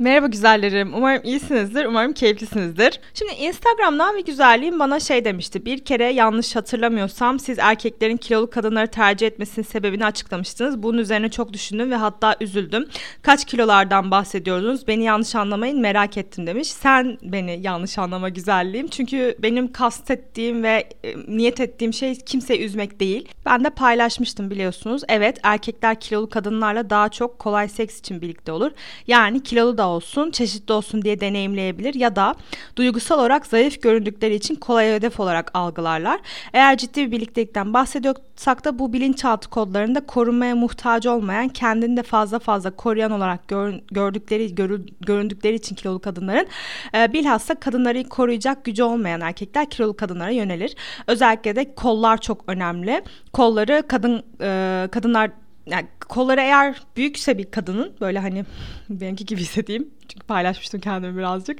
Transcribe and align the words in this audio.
Merhaba 0.00 0.26
güzellerim. 0.26 0.94
Umarım 0.94 1.20
iyisinizdir. 1.24 1.84
Umarım 1.84 2.12
keyiflisinizdir. 2.12 3.00
Şimdi 3.14 3.32
Instagram'dan 3.32 4.16
bir 4.16 4.24
güzelliğim 4.24 4.78
bana 4.78 5.00
şey 5.00 5.24
demişti. 5.24 5.64
Bir 5.64 5.84
kere 5.84 6.04
yanlış 6.04 6.56
hatırlamıyorsam 6.56 7.38
siz 7.38 7.58
erkeklerin 7.58 8.16
kilolu 8.16 8.50
kadınları 8.50 8.86
tercih 8.86 9.26
etmesinin 9.26 9.66
sebebini 9.66 10.04
açıklamıştınız. 10.04 10.82
Bunun 10.82 10.98
üzerine 10.98 11.28
çok 11.28 11.52
düşündüm 11.52 11.90
ve 11.90 11.96
hatta 11.96 12.36
üzüldüm. 12.40 12.88
Kaç 13.22 13.44
kilolardan 13.44 14.10
bahsediyordunuz? 14.10 14.88
Beni 14.88 15.04
yanlış 15.04 15.34
anlamayın 15.34 15.80
merak 15.80 16.16
ettim 16.16 16.46
demiş. 16.46 16.68
Sen 16.72 17.18
beni 17.22 17.58
yanlış 17.62 17.98
anlama 17.98 18.28
güzelliğim. 18.28 18.88
Çünkü 18.88 19.36
benim 19.38 19.72
kastettiğim 19.72 20.62
ve 20.62 20.88
e, 21.04 21.16
niyet 21.36 21.60
ettiğim 21.60 21.92
şey 21.92 22.14
kimseyi 22.14 22.60
üzmek 22.60 23.00
değil. 23.00 23.28
Ben 23.46 23.64
de 23.64 23.70
paylaşmıştım 23.70 24.50
biliyorsunuz. 24.50 25.02
Evet 25.08 25.38
erkekler 25.42 26.00
kilolu 26.00 26.28
kadınlarla 26.28 26.90
daha 26.90 27.08
çok 27.08 27.38
kolay 27.38 27.68
seks 27.68 27.98
için 27.98 28.20
birlikte 28.22 28.52
olur. 28.52 28.70
Yani 29.06 29.42
kilolu 29.42 29.78
da 29.78 29.89
olsun, 29.90 30.30
çeşitli 30.30 30.72
olsun 30.72 31.02
diye 31.02 31.20
deneyimleyebilir 31.20 31.94
ya 31.94 32.16
da 32.16 32.34
duygusal 32.76 33.18
olarak 33.18 33.46
zayıf 33.46 33.82
göründükleri 33.82 34.34
için 34.34 34.54
kolay 34.54 34.94
hedef 34.94 35.20
olarak 35.20 35.50
algılarlar. 35.54 36.20
Eğer 36.52 36.76
ciddi 36.76 37.06
bir 37.06 37.12
birliktelikten 37.12 37.74
bahsediyorsak 37.74 38.64
da 38.64 38.78
bu 38.78 38.92
bilinçaltı 38.92 39.50
kodlarında 39.50 40.06
korunmaya 40.06 40.54
muhtaç 40.54 41.06
olmayan, 41.06 41.48
kendini 41.48 41.96
de 41.96 42.02
fazla 42.02 42.38
fazla 42.38 42.70
koruyan 42.70 43.10
olarak 43.10 43.48
gör, 43.48 43.74
gördükleri, 43.90 44.54
görü, 44.54 44.86
göründükleri 45.00 45.54
için 45.54 45.76
kilolu 45.76 45.98
kadınların 45.98 46.46
e, 46.94 47.12
bilhassa 47.12 47.54
kadınları 47.54 48.08
koruyacak 48.08 48.64
gücü 48.64 48.82
olmayan 48.82 49.20
erkekler 49.20 49.70
kilolu 49.70 49.96
kadınlara 49.96 50.30
yönelir. 50.30 50.74
Özellikle 51.06 51.56
de 51.56 51.74
kollar 51.74 52.20
çok 52.20 52.44
önemli. 52.46 53.02
Kolları 53.32 53.82
kadın 53.88 54.22
e, 54.40 54.88
kadınlar 54.92 55.30
yani 55.66 55.86
kolları 56.08 56.40
eğer 56.40 56.82
büyükse 56.96 57.38
bir 57.38 57.50
kadının 57.50 57.92
böyle 58.00 58.18
hani 58.18 58.44
benimki 58.88 59.24
gibi 59.26 59.40
hissedeyim. 59.40 59.90
Çünkü 60.08 60.26
paylaşmıştım 60.26 60.80
kendimi 60.80 61.18
birazcık. 61.18 61.58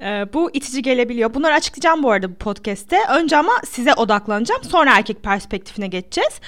Ee, 0.00 0.26
bu 0.32 0.50
itici 0.52 0.82
gelebiliyor. 0.82 1.34
Bunları 1.34 1.54
açıklayacağım 1.54 2.02
bu 2.02 2.10
arada 2.10 2.30
bu 2.30 2.34
podcast'te. 2.34 2.96
Önce 3.10 3.36
ama 3.36 3.52
size 3.66 3.94
odaklanacağım. 3.94 4.64
Sonra 4.64 4.96
erkek 4.96 5.22
perspektifine 5.22 5.86
geçeceğiz. 5.86 6.40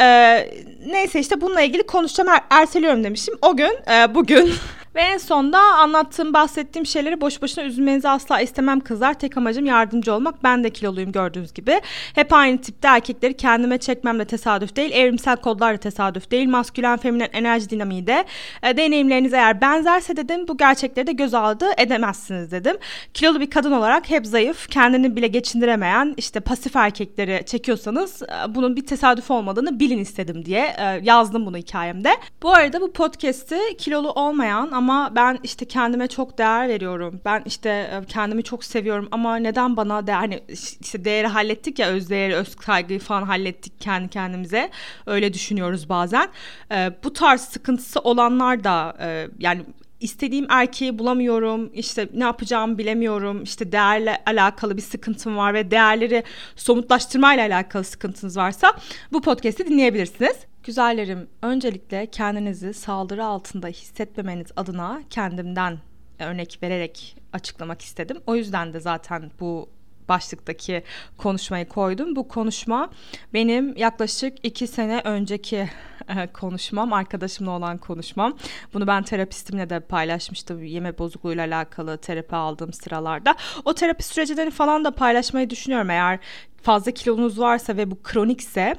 Ee, 0.00 0.50
neyse 0.86 1.20
işte 1.20 1.40
bununla 1.40 1.60
ilgili 1.60 1.86
konuşacağım. 1.86 2.28
Er- 2.28 2.44
erteliyorum 2.50 3.04
demişim. 3.04 3.34
O 3.42 3.56
gün, 3.56 3.78
e, 3.90 4.14
bugün 4.14 4.54
Ve 4.94 5.00
en 5.00 5.18
sonda 5.18 5.58
anlattığım, 5.58 6.32
bahsettiğim 6.32 6.86
şeyleri 6.86 7.20
boş 7.20 7.42
boşuna 7.42 7.64
üzülmenizi 7.64 8.08
asla 8.08 8.40
istemem 8.40 8.80
kızlar. 8.80 9.14
Tek 9.14 9.36
amacım 9.36 9.66
yardımcı 9.66 10.14
olmak. 10.14 10.44
Ben 10.44 10.64
de 10.64 10.70
kiloluyum 10.70 11.12
gördüğünüz 11.12 11.54
gibi. 11.54 11.80
Hep 12.14 12.32
aynı 12.32 12.60
tipte 12.60 12.88
erkekleri 12.88 13.36
kendime 13.36 13.78
çekmem 13.78 14.18
de 14.18 14.24
tesadüf 14.24 14.76
değil. 14.76 14.92
Evrimsel 14.92 15.36
kodlar 15.36 15.74
da 15.74 15.78
tesadüf 15.78 16.30
değil. 16.30 16.48
Maskülen, 16.48 16.96
feminen 16.96 17.28
enerji 17.32 17.70
dinamiği 17.70 18.06
de. 18.06 18.24
E, 18.62 18.76
deneyimleriniz 18.76 19.32
eğer 19.32 19.60
benzerse 19.60 20.16
dedim 20.16 20.48
bu 20.48 20.56
gerçekleri 20.56 21.06
de 21.06 21.12
göz 21.12 21.34
ardı 21.34 21.66
edemezsiniz 21.78 22.50
dedim. 22.50 22.76
Kilolu 23.14 23.40
bir 23.40 23.50
kadın 23.50 23.72
olarak 23.72 24.10
hep 24.10 24.26
zayıf, 24.26 24.68
kendini 24.68 25.16
bile 25.16 25.26
geçindiremeyen 25.26 26.14
işte 26.16 26.40
pasif 26.40 26.76
erkekleri 26.76 27.42
çekiyorsanız 27.46 28.22
e, 28.22 28.54
bunun 28.54 28.76
bir 28.76 28.86
tesadüf 28.86 29.30
olmadığını 29.30 29.80
bilin 29.80 29.98
istedim 29.98 30.44
diye 30.44 30.74
e, 30.78 31.00
yazdım 31.02 31.46
bunu 31.46 31.56
hikayemde. 31.56 32.10
Bu 32.42 32.50
arada 32.50 32.80
bu 32.80 32.92
podcast'i 32.92 33.58
kilolu 33.78 34.10
olmayan 34.10 34.70
ama 34.72 34.83
ama 34.84 35.14
ben 35.16 35.38
işte 35.42 35.64
kendime 35.64 36.08
çok 36.08 36.38
değer 36.38 36.68
veriyorum. 36.68 37.20
Ben 37.24 37.42
işte 37.46 37.68
e, 37.68 38.06
kendimi 38.08 38.42
çok 38.42 38.64
seviyorum 38.64 39.08
ama 39.10 39.36
neden 39.36 39.76
bana 39.76 40.06
değer 40.06 40.16
hani 40.16 40.42
işte 40.80 41.04
değeri 41.04 41.26
hallettik 41.26 41.78
ya 41.78 41.88
öz 41.88 42.10
değeri, 42.10 42.34
öz 42.34 42.56
kaygıyı 42.56 43.00
falan 43.00 43.22
hallettik 43.22 43.80
kendi 43.80 44.08
kendimize. 44.08 44.70
Öyle 45.06 45.34
düşünüyoruz 45.34 45.88
bazen. 45.88 46.28
Ee, 46.72 46.92
bu 47.04 47.12
tarz 47.12 47.40
sıkıntısı 47.40 48.00
olanlar 48.00 48.64
da 48.64 48.96
e, 49.00 49.28
yani 49.38 49.62
istediğim 50.00 50.46
erkeği 50.50 50.98
bulamıyorum, 50.98 51.70
işte 51.74 52.08
ne 52.14 52.24
yapacağımı 52.24 52.78
bilemiyorum, 52.78 53.42
işte 53.42 53.72
değerle 53.72 54.22
alakalı 54.26 54.76
bir 54.76 54.82
sıkıntım 54.82 55.36
var 55.36 55.54
ve 55.54 55.70
değerleri 55.70 56.24
somutlaştırmayla 56.56 57.46
alakalı 57.46 57.84
sıkıntınız 57.84 58.36
varsa 58.36 58.72
bu 59.12 59.22
podcast'i 59.22 59.66
dinleyebilirsiniz. 59.66 60.36
Güzellerim, 60.64 61.28
öncelikle 61.42 62.06
kendinizi 62.06 62.74
saldırı 62.74 63.24
altında 63.24 63.68
hissetmemeniz 63.68 64.46
adına 64.56 65.02
kendimden 65.10 65.78
örnek 66.18 66.58
vererek 66.62 67.16
açıklamak 67.32 67.82
istedim. 67.82 68.16
O 68.26 68.34
yüzden 68.34 68.72
de 68.72 68.80
zaten 68.80 69.30
bu 69.40 69.68
başlıktaki 70.08 70.82
konuşmayı 71.18 71.68
koydum. 71.68 72.16
Bu 72.16 72.28
konuşma 72.28 72.90
benim 73.34 73.76
yaklaşık 73.76 74.38
iki 74.42 74.66
sene 74.66 75.00
önceki 75.04 75.70
e, 76.08 76.26
konuşmam, 76.32 76.92
arkadaşımla 76.92 77.50
olan 77.50 77.78
konuşmam. 77.78 78.38
Bunu 78.74 78.86
ben 78.86 79.02
terapistimle 79.02 79.70
de 79.70 79.80
paylaşmıştım. 79.80 80.64
Yeme 80.64 80.98
bozukluğuyla 80.98 81.46
alakalı 81.46 81.98
terapi 81.98 82.36
aldığım 82.36 82.72
sıralarda. 82.72 83.34
O 83.64 83.74
terapi 83.74 84.02
süreçlerini 84.02 84.50
falan 84.50 84.84
da 84.84 84.90
paylaşmayı 84.90 85.50
düşünüyorum. 85.50 85.90
Eğer 85.90 86.18
fazla 86.64 86.90
kilonuz 86.90 87.38
varsa 87.38 87.76
ve 87.76 87.90
bu 87.90 88.02
kronikse 88.02 88.74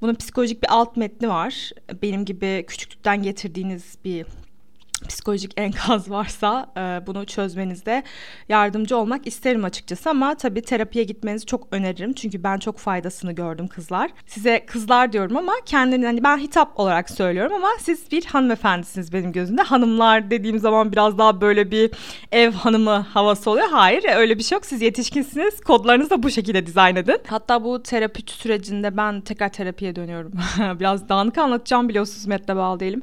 bunun 0.00 0.14
psikolojik 0.14 0.62
bir 0.62 0.68
alt 0.72 0.96
metni 0.96 1.28
var. 1.28 1.70
Benim 2.02 2.24
gibi 2.24 2.64
küçüklükten 2.66 3.22
getirdiğiniz 3.22 3.98
bir 4.04 4.26
psikolojik 5.08 5.52
enkaz 5.56 6.10
varsa 6.10 6.66
e, 6.76 7.06
bunu 7.06 7.26
çözmenizde 7.26 8.02
yardımcı 8.48 8.96
olmak 8.96 9.26
isterim 9.26 9.64
açıkçası 9.64 10.10
ama 10.10 10.34
tabii 10.34 10.62
terapiye 10.62 11.04
gitmenizi 11.04 11.46
çok 11.46 11.68
öneririm 11.70 12.12
çünkü 12.12 12.42
ben 12.42 12.58
çok 12.58 12.78
faydasını 12.78 13.32
gördüm 13.32 13.68
kızlar. 13.68 14.10
Size 14.26 14.66
kızlar 14.66 15.12
diyorum 15.12 15.36
ama 15.36 15.52
kendini 15.66 16.06
hani 16.06 16.24
ben 16.24 16.38
hitap 16.38 16.80
olarak 16.80 17.10
söylüyorum 17.10 17.52
ama 17.54 17.68
siz 17.80 18.12
bir 18.12 18.24
hanımefendisiniz 18.24 19.12
benim 19.12 19.32
gözümde. 19.32 19.62
Hanımlar 19.62 20.30
dediğim 20.30 20.58
zaman 20.58 20.92
biraz 20.92 21.18
daha 21.18 21.40
böyle 21.40 21.70
bir 21.70 21.90
ev 22.32 22.52
hanımı 22.52 22.90
havası 22.96 23.50
oluyor. 23.50 23.68
Hayır 23.70 24.04
öyle 24.16 24.38
bir 24.38 24.42
şey 24.42 24.56
yok. 24.56 24.66
Siz 24.66 24.82
yetişkinsiniz. 24.82 25.60
Kodlarınızı 25.60 26.10
da 26.10 26.22
bu 26.22 26.30
şekilde 26.30 26.66
dizayn 26.66 26.96
edin. 26.96 27.18
Hatta 27.26 27.64
bu 27.64 27.82
terapi 27.82 28.22
sürecinde 28.26 28.96
ben 28.96 29.20
tekrar 29.20 29.48
terapiye 29.48 29.96
dönüyorum. 29.96 30.32
biraz 30.80 31.08
dağınık 31.08 31.38
anlatacağım 31.38 31.88
biliyorsunuz 31.88 32.26
metle 32.26 32.56
bağlı 32.56 32.80
değilim. 32.80 33.02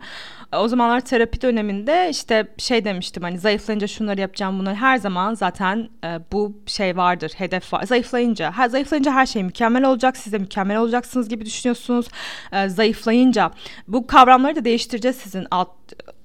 O 0.58 0.68
zamanlar 0.68 1.02
terapi 1.02 1.42
döneminde 1.42 1.83
işte 2.10 2.48
şey 2.58 2.86
demiştim 2.86 3.24
hani 3.24 3.40
zayıflayınca 3.40 3.88
şunları 3.88 4.22
yapacağım 4.22 4.60
bunları 4.60 4.76
her 4.76 4.98
zaman 4.98 5.34
zaten 5.34 5.90
e, 6.04 6.20
bu 6.32 6.58
şey 6.66 6.98
vardır 6.98 7.32
hedef 7.38 7.74
var. 7.74 7.84
Zayıflayınca 7.84 8.52
her 8.52 8.70
zayıflayınca 8.70 9.12
her 9.12 9.26
şey 9.26 9.44
mükemmel 9.44 9.86
olacak 9.86 10.18
siz 10.18 10.34
de 10.34 10.38
mükemmel 10.38 10.78
olacaksınız 10.78 11.30
gibi 11.30 11.46
düşünüyorsunuz. 11.46 12.08
E, 12.52 12.70
zayıflayınca 12.70 13.52
bu 13.88 14.08
kavramları 14.08 14.56
da 14.56 14.66
değiştireceğiz 14.66 15.18
sizin 15.18 15.48
alt 15.52 15.70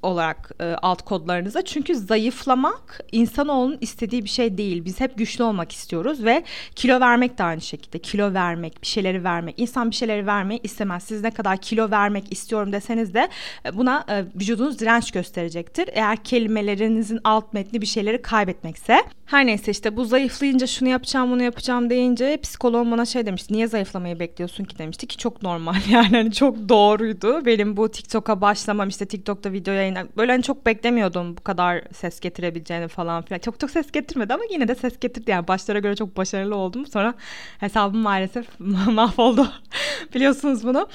olarak 0.02 0.50
e, 0.60 0.64
alt 0.64 1.02
kodlarınıza. 1.02 1.62
Çünkü 1.62 1.94
zayıflamak 1.94 3.00
insanoğlunun 3.12 3.78
istediği 3.80 4.24
bir 4.24 4.28
şey 4.28 4.58
değil. 4.58 4.84
Biz 4.84 5.00
hep 5.00 5.18
güçlü 5.18 5.44
olmak 5.44 5.72
istiyoruz 5.72 6.24
ve 6.24 6.44
kilo 6.74 7.00
vermek 7.00 7.38
de 7.38 7.42
aynı 7.42 7.60
şekilde. 7.60 7.98
Kilo 7.98 8.34
vermek, 8.34 8.82
bir 8.82 8.86
şeyleri 8.86 9.24
vermek. 9.24 9.58
İnsan 9.58 9.90
bir 9.90 9.96
şeyleri 9.96 10.26
vermeyi 10.26 10.60
istemez. 10.62 11.02
Siz 11.02 11.22
ne 11.22 11.30
kadar 11.30 11.56
kilo 11.56 11.90
vermek 11.90 12.32
istiyorum 12.32 12.72
deseniz 12.72 13.14
de 13.14 13.28
e, 13.66 13.76
buna 13.76 14.04
e, 14.08 14.24
vücudunuz 14.40 14.78
direnç 14.78 15.10
gösterecektir. 15.10 15.90
Eğer 15.92 16.16
kelimelerinizin 16.16 17.20
alt 17.24 17.52
metni 17.52 17.80
bir 17.80 17.86
şeyleri 17.86 18.22
kaybetmekse. 18.22 19.02
Her 19.26 19.46
neyse 19.46 19.70
işte 19.70 19.96
bu 19.96 20.04
zayıflayınca 20.04 20.66
şunu 20.66 20.88
yapacağım 20.88 21.30
bunu 21.30 21.42
yapacağım 21.42 21.90
deyince 21.90 22.38
psikoloğum 22.42 22.90
bana 22.90 23.04
şey 23.04 23.26
demişti. 23.26 23.54
Niye 23.54 23.68
zayıflamayı 23.68 24.20
bekliyorsun 24.20 24.64
ki 24.64 24.78
demişti 24.78 25.06
ki 25.06 25.16
çok 25.16 25.42
normal 25.42 25.74
yani 25.90 26.16
hani 26.16 26.32
çok 26.32 26.68
doğruydu. 26.68 27.46
Benim 27.46 27.76
bu 27.76 27.90
TikTok'a 27.90 28.40
başlamam 28.40 28.88
işte 28.88 29.06
TikTok'ta 29.06 29.52
video 29.52 29.74
yayına 29.88 30.08
böyle 30.16 30.32
hani 30.32 30.42
çok 30.42 30.66
beklemiyordum 30.66 31.36
bu 31.36 31.42
kadar 31.42 31.82
ses 31.92 32.20
getirebileceğini 32.20 32.88
falan 32.88 33.22
filan. 33.22 33.38
Çok 33.38 33.60
çok 33.60 33.70
ses 33.70 33.92
getirmedi 33.92 34.34
ama 34.34 34.42
yine 34.50 34.68
de 34.68 34.74
ses 34.74 34.98
getirdi 35.00 35.30
yani 35.30 35.48
başlara 35.48 35.78
göre 35.78 35.96
çok 35.96 36.16
başarılı 36.16 36.56
oldum. 36.56 36.86
Sonra 36.86 37.14
hesabım 37.58 38.00
maalesef 38.00 38.46
mahvoldu. 38.88 39.48
Biliyorsunuz 40.14 40.64
bunu. 40.64 40.88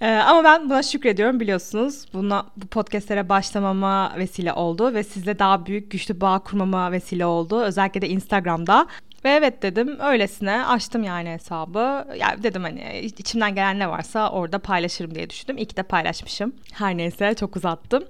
Ee, 0.00 0.06
ama 0.06 0.44
ben 0.44 0.64
buna 0.64 0.82
şükrediyorum 0.82 1.40
biliyorsunuz. 1.40 2.06
Buna 2.12 2.46
bu 2.56 2.66
podcastlere 2.66 3.28
başlamama 3.28 4.12
vesile 4.16 4.52
oldu 4.52 4.94
ve 4.94 5.04
sizle 5.04 5.38
daha 5.38 5.66
büyük 5.66 5.90
güçlü 5.90 6.20
bağ 6.20 6.38
kurmama 6.38 6.92
vesile 6.92 7.26
oldu. 7.26 7.60
Özellikle 7.60 8.02
de 8.02 8.08
Instagram'da. 8.08 8.86
Ve 9.26 9.30
evet 9.30 9.62
dedim 9.62 10.00
öylesine 10.00 10.66
açtım 10.66 11.04
yani 11.04 11.30
hesabı. 11.30 12.06
Yani 12.16 12.42
dedim 12.42 12.62
hani 12.62 13.00
içimden 13.00 13.54
gelen 13.54 13.78
ne 13.78 13.90
varsa 13.90 14.30
orada 14.30 14.58
paylaşırım 14.58 15.14
diye 15.14 15.30
düşündüm. 15.30 15.58
İyi 15.58 15.76
de 15.76 15.82
paylaşmışım. 15.82 16.52
Her 16.72 16.96
neyse 16.96 17.34
çok 17.40 17.56
uzattım. 17.56 18.04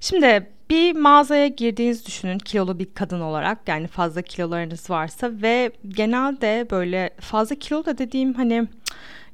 Şimdi 0.00 0.50
bir 0.70 0.92
mağazaya 0.96 1.46
girdiğiniz 1.48 2.06
düşünün 2.06 2.38
kilolu 2.38 2.78
bir 2.78 2.94
kadın 2.94 3.20
olarak 3.20 3.58
yani 3.68 3.86
fazla 3.86 4.22
kilolarınız 4.22 4.90
varsa 4.90 5.30
ve 5.32 5.72
genelde 5.88 6.66
böyle 6.70 7.10
fazla 7.20 7.54
kilo 7.54 7.84
da 7.84 7.98
dediğim 7.98 8.34
hani 8.34 8.68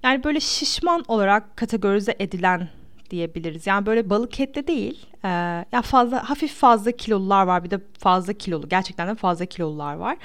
yani 0.03 0.25
böyle 0.25 0.41
şişman 0.41 1.05
olarak 1.09 1.57
kategorize 1.57 2.17
edilen 2.19 2.69
diyebiliriz. 3.11 3.67
Yani 3.67 3.87
böyle 3.87 4.11
balık 4.11 4.41
etli 4.41 4.67
değil. 4.67 5.07
E, 5.25 5.29
ya 5.73 5.83
fazla 5.83 6.31
hafif 6.31 6.55
fazla 6.55 6.93
kilolular 6.93 7.43
var. 7.47 7.65
Bir 7.65 7.71
de 7.71 7.81
fazla 7.99 8.33
kilolu. 8.33 8.69
Gerçekten 8.69 9.09
de 9.09 9.15
fazla 9.15 9.47
kilolular 9.47 9.95
var. 9.95 10.17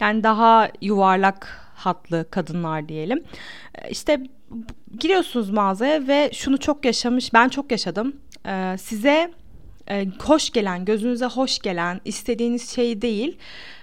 Yani 0.00 0.22
daha 0.22 0.68
yuvarlak 0.80 1.60
hatlı 1.74 2.26
kadınlar 2.30 2.88
diyelim. 2.88 3.24
E, 3.74 3.90
işte 3.90 4.20
giriyorsunuz 4.98 5.50
mağazaya 5.50 6.08
ve 6.08 6.30
şunu 6.32 6.58
çok 6.58 6.84
yaşamış. 6.84 7.34
Ben 7.34 7.48
çok 7.48 7.70
yaşadım. 7.70 8.16
E, 8.46 8.76
size 8.78 9.32
e, 9.90 10.06
hoş 10.22 10.50
gelen, 10.50 10.84
gözünüze 10.84 11.26
hoş 11.26 11.58
gelen, 11.58 12.00
istediğiniz 12.04 12.70
şey 12.70 13.02
değil 13.02 13.38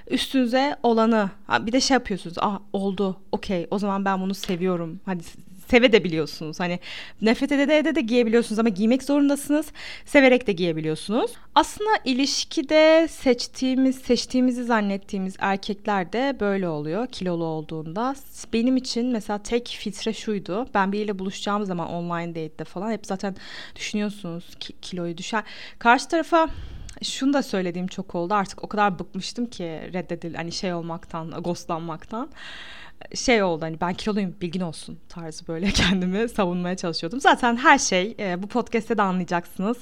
üstünüze 0.10 0.75
olanı 0.84 1.30
bir 1.60 1.72
de 1.72 1.81
şey 1.81 1.96
yapıyorsunuz. 1.96 2.36
Ah 2.40 2.60
oldu. 2.74 3.18
Okey. 3.31 3.68
O 3.72 3.80
zaman 3.80 4.06
ben 4.06 4.22
bunu 4.22 4.34
seviyorum. 4.34 5.00
Hadi 5.06 5.24
seve 5.72 5.92
de 5.92 6.04
biliyorsunuz. 6.04 6.60
Hani 6.60 6.80
nefret 7.22 7.52
ede 7.52 7.86
de, 7.86 7.96
de 7.96 8.02
giyebiliyorsunuz 8.02 8.60
ama 8.60 8.70
giymek 8.70 9.04
zorundasınız. 9.04 9.68
Severek 10.06 10.48
de 10.48 10.52
giyebiliyorsunuz. 10.52 11.32
Aslında 11.56 11.90
ilişkide 12.06 13.08
seçtiğimiz, 13.08 13.96
seçtiğimizi 13.96 14.64
zannettiğimiz 14.64 15.36
erkekler 15.40 16.14
de 16.14 16.38
böyle 16.40 16.68
oluyor 16.68 17.08
kilolu 17.08 17.44
olduğunda. 17.44 18.16
Benim 18.54 18.78
için 18.78 19.06
mesela 19.12 19.44
tek 19.44 19.68
filtre 19.68 20.14
şuydu. 20.14 20.68
Ben 20.74 20.92
biriyle 20.92 21.20
buluşacağım 21.20 21.66
zaman 21.66 21.90
online 21.90 22.30
date'de 22.30 22.64
falan 22.64 22.92
hep 22.92 23.06
zaten 23.06 23.36
düşünüyorsunuz 23.76 24.56
ki, 24.60 24.74
kiloyu 24.82 25.18
düşer. 25.18 25.44
Karşı 25.80 26.08
tarafa 26.08 26.50
şunu 27.04 27.34
da 27.34 27.44
söylediğim 27.44 27.88
çok 27.88 28.16
oldu. 28.16 28.34
Artık 28.34 28.64
o 28.64 28.68
kadar 28.68 29.00
bıkmıştım 29.00 29.46
ki 29.46 29.64
reddedil 29.94 30.36
hani 30.36 30.52
şey 30.52 30.74
olmaktan, 30.74 31.32
ghostlanmaktan 31.44 32.30
şey 33.16 33.44
oldu 33.44 33.66
hani 33.66 33.81
ben 33.81 33.94
kiloluyum 33.94 34.36
bilgin 34.42 34.62
olsun 34.62 35.00
tarzı 35.10 35.48
böyle 35.48 35.69
kendimi 35.72 36.30
savunmaya 36.30 36.78
çalışıyordum. 36.78 37.19
Zaten 37.22 37.58
her 37.58 37.78
şey 37.78 38.16
e, 38.19 38.44
bu 38.44 38.48
podcast'te 38.48 38.98
de 38.98 39.02
anlayacaksınız. 39.02 39.78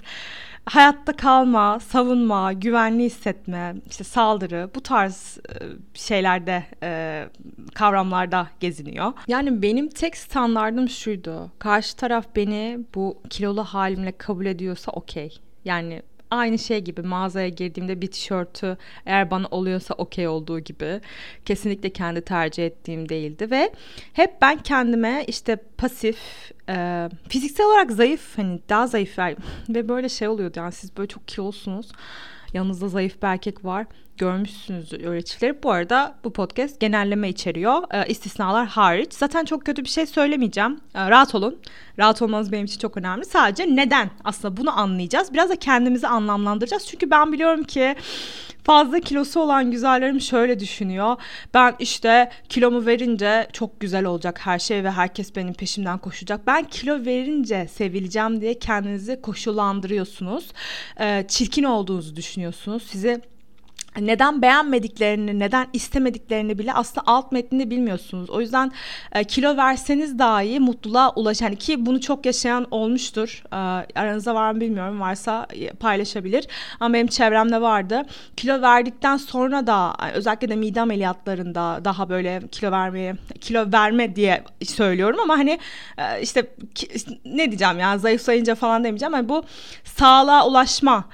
Hayatta 0.65 1.15
kalma, 1.15 1.79
savunma, 1.79 2.53
güvenli 2.53 3.03
hissetme, 3.03 3.75
işte 3.89 4.03
saldırı 4.03 4.69
bu 4.75 4.81
tarz 4.81 5.37
e, 5.37 5.53
şeylerde 5.93 6.63
e, 6.83 7.25
kavramlarda 7.73 8.47
geziniyor. 8.59 9.13
Yani 9.27 9.61
benim 9.61 9.89
tek 9.89 10.17
standardım 10.17 10.89
şuydu. 10.89 11.51
Karşı 11.59 11.95
taraf 11.95 12.25
beni 12.35 12.79
bu 12.95 13.21
kilolu 13.29 13.63
halimle 13.63 14.11
kabul 14.11 14.45
ediyorsa 14.45 14.91
okey. 14.91 15.39
Yani 15.65 16.01
aynı 16.31 16.59
şey 16.59 16.79
gibi 16.79 17.01
mağazaya 17.01 17.49
girdiğimde 17.49 18.01
bir 18.01 18.07
tişörtü 18.07 18.77
eğer 19.05 19.31
bana 19.31 19.47
oluyorsa 19.47 19.93
okey 19.93 20.27
olduğu 20.27 20.59
gibi 20.59 21.01
kesinlikle 21.45 21.89
kendi 21.89 22.21
tercih 22.21 22.65
ettiğim 22.65 23.09
değildi 23.09 23.51
ve 23.51 23.73
hep 24.13 24.41
ben 24.41 24.57
kendime 24.57 25.23
işte 25.27 25.55
pasif 25.77 26.51
e, 26.69 27.09
fiziksel 27.29 27.65
olarak 27.65 27.91
zayıf 27.91 28.37
hani 28.37 28.59
daha 28.69 28.87
zayıf 28.87 29.19
ve 29.69 29.89
böyle 29.89 30.09
şey 30.09 30.27
oluyordu 30.27 30.59
yani 30.59 30.71
siz 30.71 30.97
böyle 30.97 31.07
çok 31.07 31.27
kilolusunuz 31.27 31.91
yanınızda 32.53 32.87
zayıf 32.87 33.21
bir 33.21 33.27
erkek 33.27 33.65
var 33.65 33.85
görmüşsünüz 34.19 34.93
öyle 34.93 35.21
çiftleri. 35.21 35.63
Bu 35.63 35.71
arada 35.71 36.15
bu 36.23 36.33
podcast 36.33 36.79
genelleme 36.79 37.29
içeriyor. 37.29 37.83
E, 37.93 38.07
istisnalar 38.07 38.67
hariç. 38.67 39.13
Zaten 39.13 39.45
çok 39.45 39.65
kötü 39.65 39.83
bir 39.83 39.89
şey 39.89 40.05
söylemeyeceğim. 40.05 40.79
E, 40.95 41.09
rahat 41.09 41.35
olun. 41.35 41.59
Rahat 41.99 42.21
olmanız 42.21 42.51
benim 42.51 42.65
için 42.65 42.79
çok 42.79 42.97
önemli. 42.97 43.25
Sadece 43.25 43.75
neden 43.75 44.09
aslında 44.23 44.57
bunu 44.57 44.79
anlayacağız. 44.79 45.33
Biraz 45.33 45.49
da 45.49 45.55
kendimizi 45.55 46.07
anlamlandıracağız. 46.07 46.87
Çünkü 46.87 47.11
ben 47.11 47.33
biliyorum 47.33 47.63
ki 47.63 47.95
fazla 48.69 48.99
kilosu 48.99 49.39
olan 49.39 49.71
güzellerim 49.71 50.21
şöyle 50.21 50.59
düşünüyor. 50.59 51.15
Ben 51.53 51.75
işte 51.79 52.29
kilomu 52.49 52.85
verince 52.85 53.47
çok 53.53 53.79
güzel 53.79 54.05
olacak 54.05 54.39
her 54.43 54.59
şey 54.59 54.83
ve 54.83 54.91
herkes 54.91 55.35
benim 55.35 55.53
peşimden 55.53 55.97
koşacak. 55.97 56.47
Ben 56.47 56.63
kilo 56.63 57.05
verince 57.05 57.67
sevileceğim 57.67 58.41
diye 58.41 58.59
kendinizi 58.59 59.21
koşullandırıyorsunuz. 59.21 60.47
Ee, 60.99 61.25
çirkin 61.27 61.63
olduğunuzu 61.63 62.15
düşünüyorsunuz. 62.15 62.83
Sizi 62.83 63.21
neden 63.97 64.41
beğenmediklerini, 64.41 65.39
neden 65.39 65.67
istemediklerini 65.73 66.59
bile 66.59 66.73
aslında 66.73 67.01
alt 67.07 67.31
metnini 67.31 67.69
bilmiyorsunuz. 67.69 68.29
O 68.29 68.41
yüzden 68.41 68.71
e, 69.11 69.23
kilo 69.23 69.57
verseniz 69.57 70.19
dahi 70.19 70.59
mutluluğa 70.59 71.13
ulaş. 71.15 71.41
Yani 71.41 71.55
ki 71.55 71.85
bunu 71.85 72.01
çok 72.01 72.25
yaşayan 72.25 72.67
olmuştur. 72.71 73.43
E, 73.51 73.55
aranızda 73.99 74.35
var 74.35 74.51
mı 74.51 74.61
bilmiyorum. 74.61 74.99
Varsa 74.99 75.47
e, 75.53 75.69
paylaşabilir. 75.69 76.47
Ama 76.79 76.93
benim 76.93 77.07
çevremde 77.07 77.61
vardı. 77.61 78.05
Kilo 78.37 78.61
verdikten 78.61 79.17
sonra 79.17 79.67
da 79.67 79.95
özellikle 80.13 80.49
de 80.49 80.55
mide 80.55 80.81
ameliyatlarında 80.81 81.81
daha 81.85 82.09
böyle 82.09 82.41
kilo 82.51 82.71
vermeye, 82.71 83.15
kilo 83.41 83.71
verme 83.73 84.15
diye 84.15 84.43
söylüyorum 84.63 85.19
ama 85.19 85.37
hani 85.37 85.59
e, 85.97 86.21
işte 86.21 86.47
ne 87.25 87.47
diyeceğim 87.47 87.79
yani 87.79 87.99
zayıflayınca 87.99 88.55
falan 88.55 88.83
demeyeceğim. 88.83 89.13
Yani 89.13 89.29
bu 89.29 89.43
sağlığa 89.83 90.47
ulaşma 90.47 91.05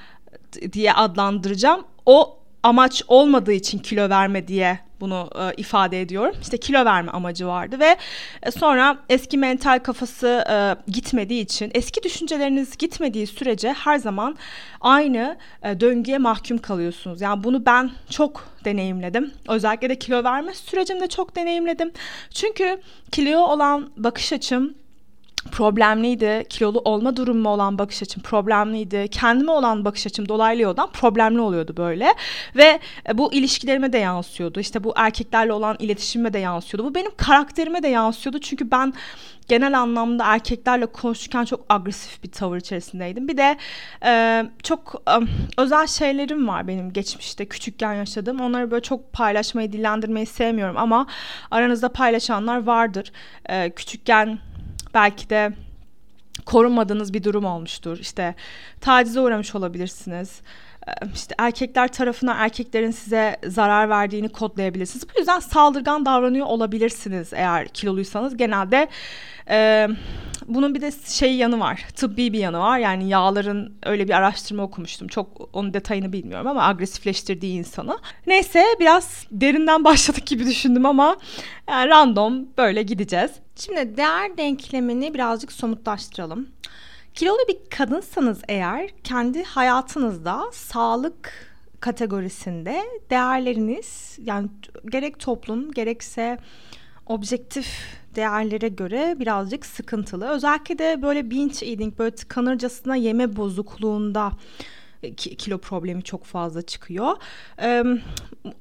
diye 0.74 0.94
adlandıracağım. 0.94 1.84
O 2.06 2.45
amaç 2.66 3.04
olmadığı 3.08 3.54
için 3.54 3.80
kilo 3.80 4.10
verme 4.10 4.48
diye 4.48 4.80
bunu 5.00 5.30
e, 5.36 5.54
ifade 5.58 6.02
ediyorum. 6.02 6.36
İşte 6.42 6.58
kilo 6.58 6.86
verme 6.86 7.12
amacı 7.12 7.48
vardı 7.48 7.80
ve 7.80 7.98
e, 8.44 8.52
sonra 8.52 8.98
eski 9.10 9.38
mental 9.38 9.80
kafası 9.80 10.46
e, 10.50 10.76
gitmediği 10.92 11.42
için, 11.42 11.72
eski 11.74 12.04
düşünceleriniz 12.04 12.78
gitmediği 12.78 13.28
sürece 13.28 13.74
her 13.74 13.98
zaman 13.98 14.38
aynı 14.82 15.38
e, 15.64 15.80
döngüye 15.80 16.18
mahkum 16.18 16.58
kalıyorsunuz. 16.58 17.22
Yani 17.22 17.44
bunu 17.44 17.66
ben 17.66 17.92
çok 18.10 18.48
deneyimledim. 18.66 19.32
Özellikle 19.48 19.90
de 19.90 20.00
kilo 20.00 20.24
verme 20.24 20.54
sürecimde 20.54 21.08
çok 21.08 21.36
deneyimledim. 21.36 21.92
Çünkü 22.34 22.82
kilo 23.12 23.40
olan 23.40 23.90
bakış 23.98 24.34
açım 24.34 24.76
problemliydi. 25.52 26.46
Kilolu 26.50 26.80
olma 26.80 27.18
durumu 27.18 27.50
olan 27.50 27.78
bakış 27.78 28.04
açım 28.04 28.24
problemliydi. 28.24 29.08
Kendime 29.12 29.52
olan 29.52 29.86
bakış 29.86 30.08
açım 30.08 30.30
dolaylı 30.30 30.62
yoldan 30.62 30.90
problemli 30.92 31.42
oluyordu 31.42 31.74
böyle. 31.78 32.14
Ve 32.56 32.80
e, 33.10 33.18
bu 33.18 33.34
ilişkilerime 33.34 33.94
de 33.94 33.98
yansıyordu. 33.98 34.60
İşte 34.60 34.84
bu 34.84 34.94
erkeklerle 34.96 35.54
olan 35.54 35.76
iletişimime 35.80 36.34
de 36.34 36.40
yansıyordu. 36.40 36.90
Bu 36.90 36.96
benim 36.96 37.12
karakterime 37.18 37.84
de 37.84 37.88
yansıyordu. 37.88 38.40
Çünkü 38.40 38.72
ben 38.72 38.94
genel 39.48 39.80
anlamda 39.80 40.26
erkeklerle 40.26 40.86
konuşurken 40.86 41.46
çok 41.46 41.66
agresif 41.70 42.24
bir 42.24 42.32
tavır 42.32 42.58
içerisindeydim. 42.58 43.28
Bir 43.28 43.38
de 43.38 43.58
e, 44.06 44.44
çok 44.64 45.04
e, 45.08 45.14
özel 45.62 45.88
şeylerim 45.88 46.48
var 46.48 46.68
benim 46.68 46.94
geçmişte 46.94 47.46
küçükken 47.46 47.94
yaşadığım. 47.94 48.42
Onları 48.42 48.72
böyle 48.72 48.84
çok 48.84 49.14
paylaşmayı, 49.14 49.72
dillendirmeyi 49.72 50.26
sevmiyorum 50.26 50.78
ama 50.78 51.08
aranızda 51.52 51.90
paylaşanlar 51.90 52.64
vardır. 52.64 53.12
E, 53.46 53.70
küçükken 53.70 54.40
belki 54.96 55.30
de 55.30 55.54
korunmadığınız 56.46 57.14
bir 57.14 57.24
durum 57.24 57.46
olmuştur. 57.46 57.98
İşte 58.00 58.36
tacize 58.82 59.20
uğramış 59.20 59.56
olabilirsiniz. 59.56 60.42
İşte 61.14 61.36
erkekler 61.38 61.88
tarafına 61.92 62.34
erkeklerin 62.34 62.92
size 62.92 63.38
zarar 63.48 63.90
verdiğini 63.90 64.30
kodlayabilirsiniz. 64.30 65.08
Bu 65.16 65.20
yüzden 65.20 65.40
saldırgan 65.40 66.06
davranıyor 66.06 66.46
olabilirsiniz 66.46 67.34
eğer 67.34 67.68
kiloluysanız. 67.68 68.38
Genelde 68.38 68.88
e, 69.50 69.88
bunun 70.48 70.76
bir 70.76 70.82
de 70.82 70.92
şey 71.06 71.36
yanı 71.36 71.60
var. 71.60 71.86
Tıbbi 71.96 72.34
bir 72.34 72.40
yanı 72.40 72.60
var. 72.60 72.80
Yani 72.80 73.10
yağların 73.10 73.74
öyle 73.84 74.08
bir 74.08 74.14
araştırma 74.14 74.64
okumuştum. 74.64 75.08
Çok 75.08 75.50
onun 75.54 75.74
detayını 75.74 76.14
bilmiyorum 76.14 76.48
ama 76.48 76.64
agresifleştirdiği 76.64 77.60
insanı. 77.60 77.98
Neyse 78.28 78.66
biraz 78.80 79.28
derinden 79.32 79.84
başladık 79.84 80.26
gibi 80.28 80.46
düşündüm 80.46 80.86
ama 80.86 81.18
yani 81.70 81.90
random 81.90 82.46
böyle 82.58 82.84
gideceğiz. 82.84 83.32
Şimdi 83.56 83.98
değer 83.98 84.38
denklemini 84.38 85.14
birazcık 85.14 85.52
somutlaştıralım. 85.52 86.50
Kilolu 87.14 87.48
bir 87.48 87.58
kadınsanız 87.70 88.42
eğer 88.48 88.90
kendi 89.04 89.44
hayatınızda 89.44 90.44
sağlık 90.52 91.34
kategorisinde 91.80 92.82
değerleriniz 93.10 94.18
yani 94.24 94.50
gerek 94.92 95.20
toplum 95.20 95.72
gerekse 95.72 96.38
objektif 97.06 97.68
değerlere 98.16 98.68
göre 98.68 99.16
birazcık 99.20 99.66
sıkıntılı. 99.66 100.28
Özellikle 100.30 100.78
de 100.78 101.02
böyle 101.02 101.30
binge 101.30 101.66
eating 101.66 102.00
böyle 102.00 102.16
tıkanırcasına 102.16 102.96
yeme 102.96 103.36
bozukluğunda 103.36 104.32
kilo 105.14 105.58
problemi 105.58 106.04
çok 106.04 106.24
fazla 106.24 106.62
çıkıyor. 106.62 107.18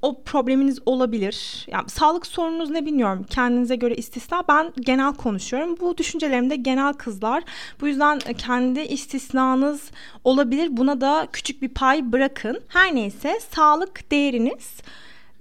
O 0.02 0.22
probleminiz 0.22 0.78
olabilir. 0.86 1.66
Yani 1.70 1.88
sağlık 1.88 2.26
sorununuz 2.26 2.70
ne 2.70 2.86
bilmiyorum. 2.86 3.26
Kendinize 3.30 3.76
göre 3.76 3.94
istisna. 3.94 4.44
Ben 4.48 4.72
genel 4.80 5.14
konuşuyorum. 5.14 5.76
Bu 5.80 5.98
düşüncelerimde 5.98 6.56
genel 6.56 6.92
kızlar. 6.92 7.44
Bu 7.80 7.88
yüzden 7.88 8.18
kendi 8.18 8.80
istisnanız 8.80 9.90
olabilir. 10.24 10.76
Buna 10.76 11.00
da 11.00 11.28
küçük 11.32 11.62
bir 11.62 11.68
pay 11.68 12.12
bırakın. 12.12 12.60
Her 12.68 12.94
neyse 12.94 13.40
sağlık 13.54 14.10
değeriniz 14.10 14.80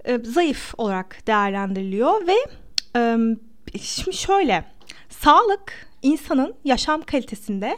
e, 0.04 0.18
zayıf 0.18 0.74
olarak 0.78 1.26
değerlendiriliyor 1.26 2.26
ve 2.26 2.36
e, 2.96 3.18
şimdi 3.80 4.16
şöyle 4.16 4.64
sağlık 5.10 5.86
insanın 6.02 6.54
yaşam 6.64 7.02
kalitesinde 7.02 7.76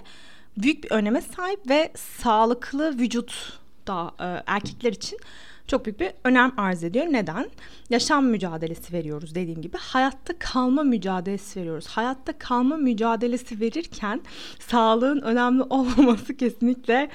büyük 0.56 0.84
bir 0.84 0.90
öneme 0.90 1.20
sahip 1.20 1.68
ve 1.68 1.92
sağlıklı 1.96 2.98
vücut 2.98 3.58
da 3.86 4.10
e, 4.20 4.42
erkekler 4.46 4.92
için 4.92 5.18
çok 5.66 5.86
büyük 5.86 6.00
bir 6.00 6.10
önem 6.24 6.52
arz 6.56 6.84
ediyor. 6.84 7.06
Neden? 7.10 7.50
Yaşam 7.90 8.26
mücadelesi 8.26 8.92
veriyoruz 8.92 9.34
dediğim 9.34 9.62
gibi. 9.62 9.76
Hayatta 9.76 10.38
kalma 10.38 10.82
mücadelesi 10.82 11.60
veriyoruz. 11.60 11.86
Hayatta 11.86 12.38
kalma 12.38 12.76
mücadelesi 12.76 13.60
verirken 13.60 14.20
sağlığın 14.58 15.20
önemli 15.20 15.62
olmaması 15.70 16.36
kesinlikle 16.36 17.10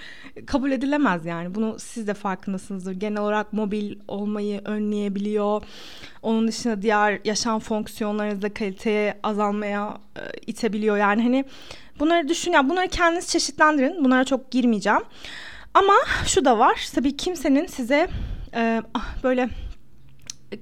kabul 0.45 0.71
edilemez 0.71 1.25
yani. 1.25 1.55
Bunu 1.55 1.79
siz 1.79 2.07
de 2.07 2.13
farkındasınızdır. 2.13 2.91
Genel 2.91 3.21
olarak 3.21 3.53
mobil 3.53 3.95
olmayı 4.07 4.61
önleyebiliyor. 4.65 5.63
Onun 6.21 6.47
dışında 6.47 6.81
diğer 6.81 7.19
yaşam 7.25 7.59
fonksiyonlarınızda 7.59 8.53
kaliteye 8.53 9.19
azalmaya 9.23 9.97
e, 10.15 10.21
itebiliyor. 10.47 10.97
Yani 10.97 11.23
hani 11.23 11.45
bunları 12.01 12.27
düşün 12.27 12.51
ya 12.51 12.69
bunları 12.69 12.87
kendiniz 12.87 13.27
çeşitlendirin. 13.27 14.05
Bunlara 14.05 14.23
çok 14.23 14.51
girmeyeceğim. 14.51 15.01
Ama 15.73 15.93
şu 16.25 16.45
da 16.45 16.59
var. 16.59 16.87
Tabii 16.95 17.17
kimsenin 17.17 17.65
size 17.65 18.07
e, 18.55 18.81
ah, 18.93 19.23
böyle 19.23 19.49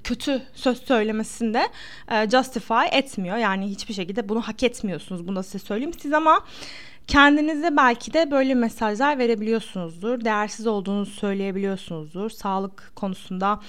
kötü 0.04 0.42
söz 0.54 0.84
söylemesinde 0.84 1.68
e, 2.12 2.30
justify 2.30 2.86
etmiyor. 2.92 3.38
Yani 3.38 3.70
hiçbir 3.70 3.94
şekilde 3.94 4.30
bunu 4.30 4.42
hak 4.42 4.64
etmiyorsunuz. 4.64 5.28
Bunu 5.28 5.36
da 5.36 5.44
size 5.44 5.60
söyleyeyim. 5.60 5.94
Siz 6.02 6.14
ama 6.14 6.46
kendinize 7.08 7.78
belki 7.78 8.14
de 8.14 8.32
böyle 8.32 8.54
mesajlar 8.54 9.18
verebiliyorsunuzdur. 9.18 10.26
Değersiz 10.26 10.68
olduğunuzu 10.68 11.12
söyleyebiliyorsunuzdur. 11.12 12.30
Sağlık 12.30 12.92
konusunda. 12.96 13.60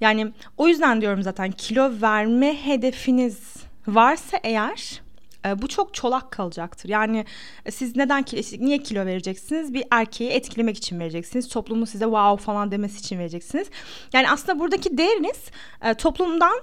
Yani 0.00 0.32
o 0.56 0.68
yüzden 0.68 1.00
diyorum 1.00 1.22
zaten 1.22 1.50
kilo 1.50 1.92
verme 2.02 2.66
hedefiniz 2.66 3.56
varsa 3.86 4.38
eğer 4.42 5.00
e, 5.46 5.62
bu 5.62 5.68
çok 5.68 5.94
çolak 5.94 6.30
kalacaktır. 6.30 6.88
Yani 6.88 7.24
e, 7.66 7.70
siz 7.70 7.96
neden 7.96 8.22
kilo, 8.22 8.64
niye 8.64 8.78
kilo 8.78 9.06
vereceksiniz? 9.06 9.74
Bir 9.74 9.84
erkeği 9.90 10.30
etkilemek 10.30 10.76
için 10.76 11.00
vereceksiniz. 11.00 11.48
Toplumun 11.48 11.84
size 11.84 12.04
wow 12.04 12.44
falan 12.44 12.70
demesi 12.70 12.98
için 12.98 13.18
vereceksiniz. 13.18 13.68
Yani 14.12 14.30
aslında 14.30 14.58
buradaki 14.58 14.98
değeriniz 14.98 15.40
e, 15.82 15.94
toplumdan 15.94 16.60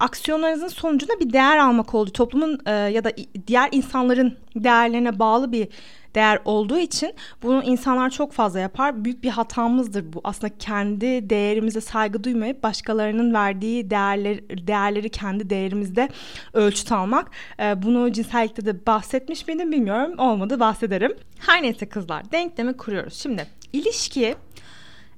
aksiyonlarınızın 0.00 0.68
sonucunda 0.68 1.20
bir 1.20 1.32
değer 1.32 1.58
almak 1.58 1.94
oldu. 1.94 2.12
Toplumun 2.12 2.60
ya 2.66 3.04
da 3.04 3.12
diğer 3.46 3.68
insanların 3.72 4.38
değerlerine 4.56 5.18
bağlı 5.18 5.52
bir 5.52 5.68
değer 6.16 6.38
olduğu 6.44 6.78
için 6.78 7.14
bunu 7.42 7.62
insanlar 7.62 8.10
çok 8.10 8.32
fazla 8.32 8.60
yapar. 8.60 9.04
Büyük 9.04 9.22
bir 9.22 9.30
hatamızdır 9.30 10.12
bu. 10.12 10.20
Aslında 10.24 10.58
kendi 10.58 11.30
değerimize 11.30 11.80
saygı 11.80 12.24
duymayıp 12.24 12.62
başkalarının 12.62 13.34
verdiği 13.34 13.90
değerler, 13.90 14.38
değerleri 14.48 15.10
kendi 15.10 15.50
değerimizde 15.50 16.08
ölçüt 16.52 16.92
almak. 16.92 17.30
Ee, 17.60 17.82
bunu 17.82 18.12
cinsellikte 18.12 18.66
de 18.66 18.86
bahsetmiş 18.86 19.48
miydim 19.48 19.72
bilmiyorum. 19.72 20.18
Olmadı 20.18 20.60
bahsederim. 20.60 21.16
Her 21.38 21.62
neyse 21.62 21.88
kızlar 21.88 22.32
denklemi 22.32 22.76
kuruyoruz. 22.76 23.14
Şimdi 23.14 23.46
ilişki 23.72 24.34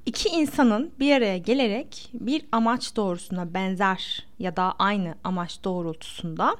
iki 0.07 0.29
insanın 0.29 0.91
bir 1.01 1.17
araya 1.17 1.39
gelerek 1.39 2.11
bir 2.13 2.43
amaç 2.53 2.97
doğrusuna 2.97 3.55
benzer 3.55 4.27
ya 4.39 4.57
da 4.57 4.75
aynı 4.79 5.15
amaç 5.25 5.65
doğrultusunda 5.65 6.57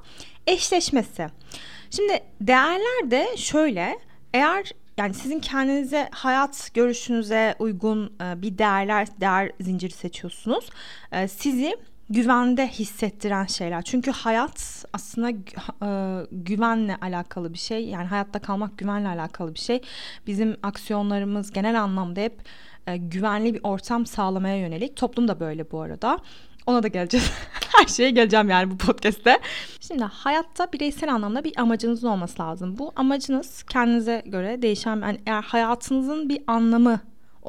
eşleşmesi. 0.47 1.27
Şimdi 1.91 2.19
değerler 2.41 3.11
de 3.11 3.37
şöyle 3.37 3.99
eğer 4.33 4.71
yani 4.97 5.13
sizin 5.13 5.39
kendinize 5.39 6.09
hayat 6.11 6.69
görüşünüze 6.73 7.55
uygun 7.59 8.13
e, 8.21 8.41
bir 8.41 8.57
değerler 8.57 9.07
değer 9.19 9.51
zinciri 9.61 9.93
seçiyorsunuz. 9.93 10.69
E, 11.11 11.27
sizi 11.27 11.77
güvende 12.09 12.67
hissettiren 12.67 13.45
şeyler. 13.45 13.81
Çünkü 13.81 14.11
hayat 14.11 14.85
aslında 14.93 15.29
e, 15.29 15.89
güvenle 16.31 16.95
alakalı 17.01 17.53
bir 17.53 17.57
şey. 17.57 17.85
Yani 17.85 18.07
hayatta 18.07 18.39
kalmak 18.39 18.77
güvenle 18.77 19.07
alakalı 19.07 19.53
bir 19.53 19.59
şey. 19.59 19.81
Bizim 20.27 20.57
aksiyonlarımız 20.63 21.51
genel 21.51 21.81
anlamda 21.81 22.19
hep 22.19 22.41
güvenli 22.97 23.53
bir 23.53 23.59
ortam 23.63 24.05
sağlamaya 24.05 24.57
yönelik. 24.57 24.95
Toplum 24.95 25.27
da 25.27 25.39
böyle 25.39 25.71
bu 25.71 25.81
arada. 25.81 26.19
Ona 26.69 26.83
da 26.83 26.87
geleceğiz. 26.87 27.31
Her 27.77 27.85
şeye 27.87 28.09
geleceğim 28.09 28.49
yani 28.49 28.71
bu 28.71 28.77
podcast'te. 28.77 29.39
Şimdi 29.79 30.03
hayatta 30.03 30.73
bireysel 30.73 31.13
anlamda 31.13 31.43
bir 31.43 31.53
amacınız 31.57 32.03
olması 32.03 32.41
lazım. 32.41 32.77
Bu 32.77 32.91
amacınız 32.95 33.63
kendinize 33.63 34.23
göre 34.25 34.61
değişen 34.61 35.01
yani 35.01 35.19
eğer 35.27 35.41
hayatınızın 35.41 36.29
bir 36.29 36.41
anlamı 36.47 36.99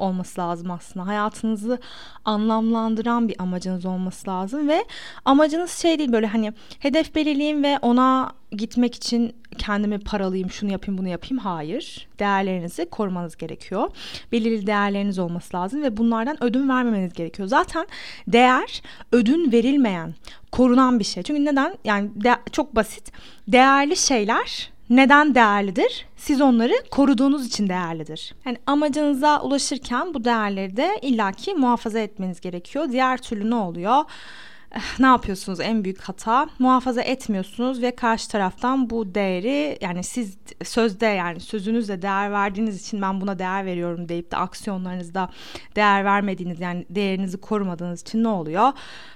olması 0.01 0.41
lazım 0.41 0.71
aslında. 0.71 1.07
Hayatınızı 1.07 1.79
anlamlandıran 2.25 3.27
bir 3.27 3.35
amacınız 3.41 3.85
olması 3.85 4.29
lazım 4.29 4.67
ve 4.69 4.85
amacınız 5.25 5.71
şey 5.71 5.99
değil 5.99 6.11
böyle 6.11 6.27
hani 6.27 6.53
hedef 6.79 7.15
belirleyeyim 7.15 7.63
ve 7.63 7.79
ona 7.81 8.33
gitmek 8.51 8.95
için 8.95 9.35
kendimi 9.57 9.99
paralayayım, 9.99 10.51
şunu 10.51 10.71
yapayım, 10.71 10.97
bunu 10.97 11.07
yapayım. 11.07 11.37
Hayır. 11.37 12.07
Değerlerinizi 12.19 12.89
korumanız 12.89 13.37
gerekiyor. 13.37 13.89
Belirli 14.31 14.67
değerleriniz 14.67 15.19
olması 15.19 15.57
lazım 15.57 15.83
ve 15.83 15.97
bunlardan 15.97 16.43
ödün 16.43 16.69
vermemeniz 16.69 17.13
gerekiyor. 17.13 17.47
Zaten 17.47 17.87
değer 18.27 18.81
ödün 19.11 19.51
verilmeyen, 19.51 20.15
korunan 20.51 20.99
bir 20.99 21.03
şey. 21.03 21.23
Çünkü 21.23 21.45
neden? 21.45 21.77
Yani 21.83 22.09
de- 22.23 22.39
çok 22.51 22.75
basit. 22.75 23.11
Değerli 23.47 23.97
şeyler 23.97 24.70
neden 24.91 25.35
değerlidir? 25.35 26.05
Siz 26.17 26.41
onları 26.41 26.73
koruduğunuz 26.91 27.47
için 27.47 27.69
değerlidir. 27.69 28.35
Yani 28.45 28.57
amacınıza 28.65 29.41
ulaşırken 29.41 30.13
bu 30.13 30.23
değerleri 30.23 30.77
de 30.77 30.99
illaki 31.01 31.53
muhafaza 31.53 31.99
etmeniz 31.99 32.41
gerekiyor. 32.41 32.91
Diğer 32.91 33.17
türlü 33.17 33.49
ne 33.49 33.55
oluyor? 33.55 34.03
Ne 34.99 35.05
yapıyorsunuz 35.05 35.59
en 35.59 35.83
büyük 35.83 36.01
hata 36.01 36.49
muhafaza 36.59 37.01
etmiyorsunuz 37.01 37.81
ve 37.81 37.95
karşı 37.95 38.29
taraftan 38.29 38.89
bu 38.89 39.15
değeri 39.15 39.77
yani 39.81 40.03
siz 40.03 40.37
sözde 40.63 41.05
yani 41.05 41.39
sözünüzle 41.39 42.01
değer 42.01 42.31
verdiğiniz 42.31 42.81
için 42.81 43.01
ben 43.01 43.21
buna 43.21 43.39
değer 43.39 43.65
veriyorum 43.65 44.09
deyip 44.09 44.31
de 44.31 44.37
aksiyonlarınızda 44.37 45.29
değer 45.75 46.05
vermediğiniz 46.05 46.59
yani 46.59 46.85
değerinizi 46.89 47.41
korumadığınız 47.41 48.01
için 48.01 48.23
ne 48.23 48.27
oluyor? 48.27 48.71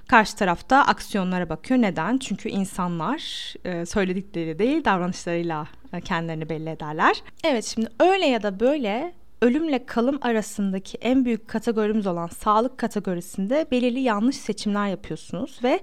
Karşı 0.07 0.35
tarafta 0.35 0.77
aksiyonlara 0.77 1.49
bakıyor. 1.49 1.81
Neden? 1.81 2.17
Çünkü 2.17 2.49
insanlar 2.49 3.53
e, 3.65 3.85
söyledikleri 3.85 4.59
değil 4.59 4.85
davranışlarıyla 4.85 5.67
e, 5.93 6.01
kendilerini 6.01 6.49
belli 6.49 6.69
ederler. 6.69 7.23
Evet 7.43 7.65
şimdi 7.65 7.89
öyle 7.99 8.25
ya 8.25 8.43
da 8.43 8.59
böyle 8.59 9.13
ölümle 9.41 9.85
kalım 9.85 10.19
arasındaki 10.21 10.97
en 10.97 11.25
büyük 11.25 11.47
kategorimiz 11.47 12.07
olan 12.07 12.27
sağlık 12.27 12.77
kategorisinde 12.77 13.67
belirli 13.71 13.99
yanlış 13.99 14.35
seçimler 14.35 14.87
yapıyorsunuz 14.87 15.59
ve 15.63 15.79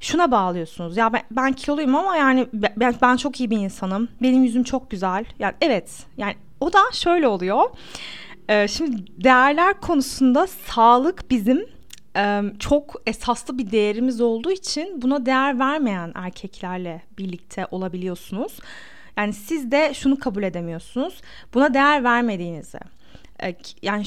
şuna 0.00 0.30
bağlıyorsunuz. 0.30 0.96
Ya 0.96 1.12
ben, 1.12 1.22
ben 1.30 1.52
kiloluyum 1.52 1.94
ama 1.94 2.16
yani 2.16 2.48
ben, 2.52 2.94
ben 3.02 3.16
çok 3.16 3.40
iyi 3.40 3.50
bir 3.50 3.58
insanım. 3.58 4.08
Benim 4.22 4.44
yüzüm 4.44 4.62
çok 4.62 4.90
güzel. 4.90 5.24
Yani 5.38 5.54
evet. 5.60 6.06
Yani 6.16 6.34
o 6.60 6.72
da 6.72 6.78
şöyle 6.92 7.28
oluyor. 7.28 7.64
Ee, 8.48 8.68
şimdi 8.68 9.24
değerler 9.24 9.80
konusunda 9.80 10.46
sağlık 10.46 11.30
bizim 11.30 11.66
çok 12.58 13.02
esaslı 13.06 13.58
bir 13.58 13.70
değerimiz 13.70 14.20
olduğu 14.20 14.50
için 14.50 15.02
buna 15.02 15.26
değer 15.26 15.58
vermeyen 15.58 16.12
erkeklerle 16.14 17.02
birlikte 17.18 17.66
olabiliyorsunuz. 17.70 18.58
Yani 19.16 19.32
siz 19.32 19.70
de 19.70 19.94
şunu 19.94 20.18
kabul 20.18 20.42
edemiyorsunuz. 20.42 21.20
Buna 21.54 21.74
değer 21.74 22.04
vermediğinizi. 22.04 22.78
E, 23.42 23.56
yani 23.82 24.04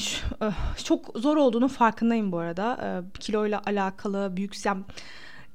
çok 0.84 1.18
zor 1.18 1.36
olduğunu 1.36 1.68
farkındayım 1.68 2.32
bu 2.32 2.38
arada. 2.38 2.78
E, 2.82 3.18
kiloyla 3.18 3.62
alakalı 3.66 4.36
büyük 4.36 4.66
yani 4.66 4.82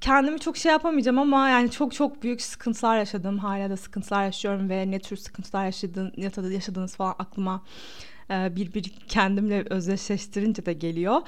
kendimi 0.02 0.40
çok 0.40 0.58
şey 0.58 0.72
yapamayacağım 0.72 1.20
ama 1.20 1.50
yani 1.50 1.72
çok 1.72 1.94
çok 1.94 2.24
büyük 2.24 2.42
sıkıntılar 2.42 2.98
yaşadım. 2.98 3.38
Hala 3.38 3.70
da 3.70 3.78
sıkıntılar 3.78 4.26
yaşıyorum 4.26 4.70
ve 4.70 4.92
ne 4.92 5.00
tür 5.00 5.18
sıkıntılar 5.18 5.66
yaşadın, 5.66 6.14
yaşadığınız 6.52 6.96
falan 6.96 7.16
aklıma 7.20 7.64
e, 8.32 8.56
bir 8.56 8.74
bir 8.74 8.84
kendimle 9.08 9.66
özdeşleştirince 9.70 10.66
de 10.66 10.74
geliyor. 10.74 11.22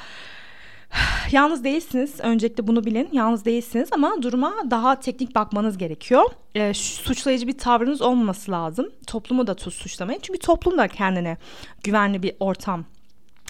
Yalnız 1.31 1.63
değilsiniz. 1.63 2.19
Öncelikle 2.19 2.67
bunu 2.67 2.85
bilin. 2.85 3.09
Yalnız 3.11 3.45
değilsiniz 3.45 3.89
ama 3.91 4.21
duruma 4.21 4.53
daha 4.71 4.99
teknik 4.99 5.35
bakmanız 5.35 5.77
gerekiyor. 5.77 6.23
E, 6.55 6.73
suçlayıcı 6.73 7.47
bir 7.47 7.57
tavrınız 7.57 8.01
olmaması 8.01 8.51
lazım. 8.51 8.89
Toplumu 9.07 9.47
da 9.47 9.55
suçlamayın. 9.55 10.19
Çünkü 10.23 10.39
toplum 10.39 10.77
da 10.77 10.87
kendine 10.87 11.37
güvenli 11.83 12.23
bir 12.23 12.35
ortam 12.39 12.85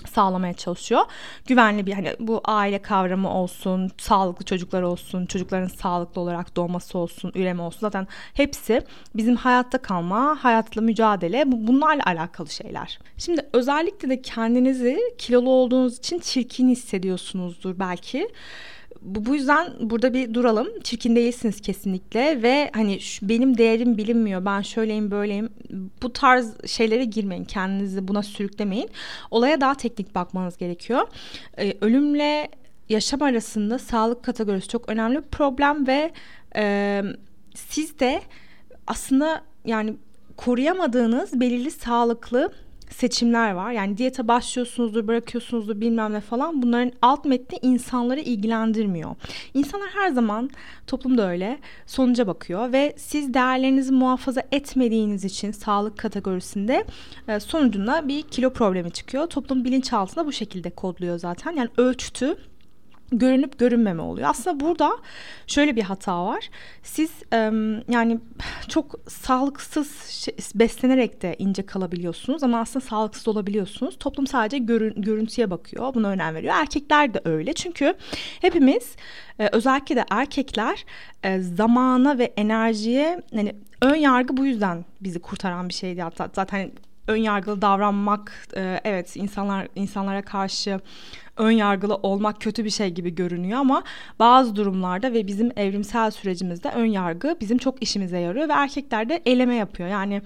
sağlamaya 0.07 0.53
çalışıyor. 0.53 1.01
Güvenli 1.45 1.85
bir 1.85 1.93
hani 1.93 2.13
bu 2.19 2.41
aile 2.45 2.81
kavramı 2.81 3.33
olsun, 3.33 3.91
sağlıklı 3.97 4.45
çocuklar 4.45 4.81
olsun, 4.81 5.25
çocukların 5.25 5.67
sağlıklı 5.67 6.21
olarak 6.21 6.55
doğması 6.55 6.97
olsun, 6.97 7.31
üreme 7.35 7.61
olsun. 7.61 7.79
Zaten 7.79 8.07
hepsi 8.33 8.81
bizim 9.15 9.35
hayatta 9.35 9.77
kalma, 9.77 10.37
hayatla 10.43 10.81
mücadele 10.81 11.51
bu 11.51 11.67
bunlarla 11.67 12.03
alakalı 12.05 12.49
şeyler. 12.49 12.99
Şimdi 13.17 13.41
özellikle 13.53 14.09
de 14.09 14.21
kendinizi 14.21 14.99
kilolu 15.17 15.49
olduğunuz 15.49 15.97
için 15.97 16.19
çirkin 16.19 16.69
hissediyorsunuzdur 16.69 17.79
belki 17.79 18.27
bu 19.07 19.35
yüzden 19.35 19.73
burada 19.79 20.13
bir 20.13 20.33
duralım. 20.33 20.67
Çirkin 20.83 21.15
değilsiniz 21.15 21.61
kesinlikle 21.61 22.41
ve 22.41 22.71
hani 22.73 22.99
şu, 22.99 23.29
benim 23.29 23.57
değerim 23.57 23.97
bilinmiyor. 23.97 24.45
Ben 24.45 24.61
şöyleyim 24.61 25.11
böyleyim. 25.11 25.49
Bu 26.01 26.13
tarz 26.13 26.67
şeylere 26.67 27.03
girmeyin. 27.03 27.45
Kendinizi 27.45 28.07
buna 28.07 28.23
sürüklemeyin. 28.23 28.89
Olaya 29.31 29.61
daha 29.61 29.75
teknik 29.75 30.15
bakmanız 30.15 30.57
gerekiyor. 30.57 31.07
Ee, 31.57 31.73
ölümle 31.81 32.49
yaşam 32.89 33.21
arasında 33.21 33.79
sağlık 33.79 34.23
kategorisi 34.23 34.67
çok 34.67 34.89
önemli 34.89 35.17
bir 35.17 35.29
problem 35.29 35.87
ve 35.87 36.11
e, 36.55 37.03
siz 37.55 37.99
de 37.99 38.21
aslında 38.87 39.41
yani 39.65 39.93
koruyamadığınız 40.37 41.39
belirli 41.39 41.71
sağlıklı 41.71 42.51
seçimler 42.89 43.51
var. 43.51 43.71
Yani 43.71 43.97
diyete 43.97 44.27
başlıyorsunuzdur, 44.27 45.07
bırakıyorsunuzdur 45.07 45.81
bilmem 45.81 46.13
ne 46.13 46.21
falan. 46.21 46.61
Bunların 46.61 46.91
alt 47.01 47.25
metni 47.25 47.59
insanları 47.61 48.19
ilgilendirmiyor. 48.19 49.15
İnsanlar 49.53 49.89
her 49.89 50.09
zaman 50.09 50.49
toplumda 50.87 51.29
öyle 51.29 51.59
sonuca 51.85 52.27
bakıyor 52.27 52.71
ve 52.71 52.93
siz 52.97 53.33
değerlerinizi 53.33 53.93
muhafaza 53.93 54.43
etmediğiniz 54.51 55.25
için 55.25 55.51
sağlık 55.51 55.97
kategorisinde 55.97 56.85
e, 57.27 57.39
sonucunda 57.39 58.07
bir 58.07 58.21
kilo 58.21 58.53
problemi 58.53 58.91
çıkıyor. 58.91 59.27
Toplum 59.27 59.63
bilinçaltında 59.63 60.25
bu 60.25 60.31
şekilde 60.31 60.69
kodluyor 60.69 61.19
zaten. 61.19 61.51
Yani 61.51 61.69
ölçütü 61.77 62.37
görünüp 63.11 63.59
görünmeme 63.59 64.01
oluyor. 64.01 64.29
Aslında 64.29 64.59
burada 64.59 64.91
şöyle 65.47 65.75
bir 65.75 65.83
hata 65.83 66.25
var. 66.25 66.49
Siz 66.83 67.11
yani 67.89 68.19
çok 68.67 68.95
sağlıksız 69.09 70.27
beslenerek 70.55 71.21
de 71.21 71.35
ince 71.39 71.65
kalabiliyorsunuz 71.65 72.43
ama 72.43 72.59
aslında 72.59 72.85
sağlıksız 72.85 73.27
olabiliyorsunuz. 73.27 73.97
Toplum 73.99 74.27
sadece 74.27 74.57
görün, 74.57 75.01
görüntüye 75.01 75.51
bakıyor. 75.51 75.93
Buna 75.93 76.09
önem 76.09 76.35
veriyor. 76.35 76.53
Erkekler 76.57 77.13
de 77.13 77.21
öyle. 77.25 77.53
Çünkü 77.53 77.93
hepimiz 78.41 78.95
özellikle 79.51 79.95
de 79.95 80.05
erkekler 80.11 80.85
zamana 81.39 82.17
ve 82.17 82.33
enerjiye 82.37 83.21
yani 83.31 83.55
ön 83.81 83.95
yargı 83.95 84.37
bu 84.37 84.45
yüzden 84.45 84.85
bizi 85.01 85.19
kurtaran 85.19 85.69
bir 85.69 85.73
şeydi. 85.73 86.01
Hatta 86.01 86.29
zaten 86.35 86.71
ön 87.07 87.17
yargılı 87.17 87.61
davranmak 87.61 88.47
evet 88.83 89.15
insanlar 89.15 89.67
insanlara 89.75 90.21
karşı 90.21 90.79
ön 91.37 91.51
yargılı 91.51 91.95
olmak 91.95 92.41
kötü 92.41 92.65
bir 92.65 92.69
şey 92.69 92.89
gibi 92.89 93.15
görünüyor 93.15 93.59
ama 93.59 93.83
bazı 94.19 94.55
durumlarda 94.55 95.13
ve 95.13 95.27
bizim 95.27 95.51
evrimsel 95.55 96.11
sürecimizde 96.11 96.69
ön 96.69 96.85
yargı 96.85 97.37
bizim 97.41 97.57
çok 97.57 97.83
işimize 97.83 98.19
yarıyor 98.19 98.49
ve 98.49 98.53
erkekler 98.53 99.09
de 99.09 99.21
eleme 99.25 99.55
yapıyor. 99.55 99.89
Yani 99.89 100.21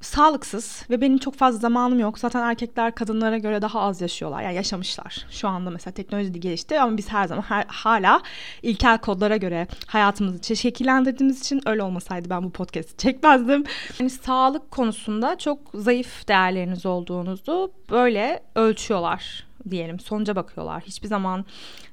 sağlıksız 0.00 0.84
ve 0.90 1.00
benim 1.00 1.18
çok 1.18 1.34
fazla 1.34 1.58
zamanım 1.58 1.98
yok. 2.00 2.18
Zaten 2.18 2.42
erkekler 2.42 2.94
kadınlara 2.94 3.38
göre 3.38 3.62
daha 3.62 3.80
az 3.80 4.00
yaşıyorlar. 4.00 4.42
Yani 4.42 4.54
yaşamışlar. 4.54 5.26
Şu 5.30 5.48
anda 5.48 5.70
mesela 5.70 5.94
teknoloji 5.94 6.34
de 6.34 6.38
gelişti 6.38 6.80
ama 6.80 6.96
biz 6.96 7.12
her 7.12 7.26
zaman 7.26 7.42
her, 7.42 7.64
hala 7.68 8.22
ilkel 8.62 8.98
kodlara 8.98 9.36
göre 9.36 9.66
hayatımızı 9.86 10.56
şekillendirdiğimiz 10.56 11.40
için 11.40 11.60
öyle 11.66 11.82
olmasaydı 11.82 12.30
ben 12.30 12.44
bu 12.44 12.50
podcast'i 12.50 12.96
çekmezdim. 12.96 13.64
Yani 14.00 14.10
sağlık 14.10 14.70
konusunda 14.70 15.38
çok 15.38 15.58
zayıf 15.74 16.28
değerleriniz 16.28 16.86
olduğunuzu 16.86 17.72
böyle 17.90 18.42
ölçüyorlar 18.54 19.47
diyelim 19.70 20.00
sonuca 20.00 20.36
bakıyorlar. 20.36 20.82
Hiçbir 20.82 21.08
zaman 21.08 21.44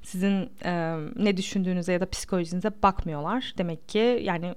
sizin 0.03 0.49
e, 0.65 0.97
ne 1.15 1.37
düşündüğünüze 1.37 1.93
ya 1.93 2.01
da 2.01 2.09
psikolojinize 2.09 2.71
bakmıyorlar. 2.83 3.53
Demek 3.57 3.89
ki 3.89 4.19
yani 4.23 4.55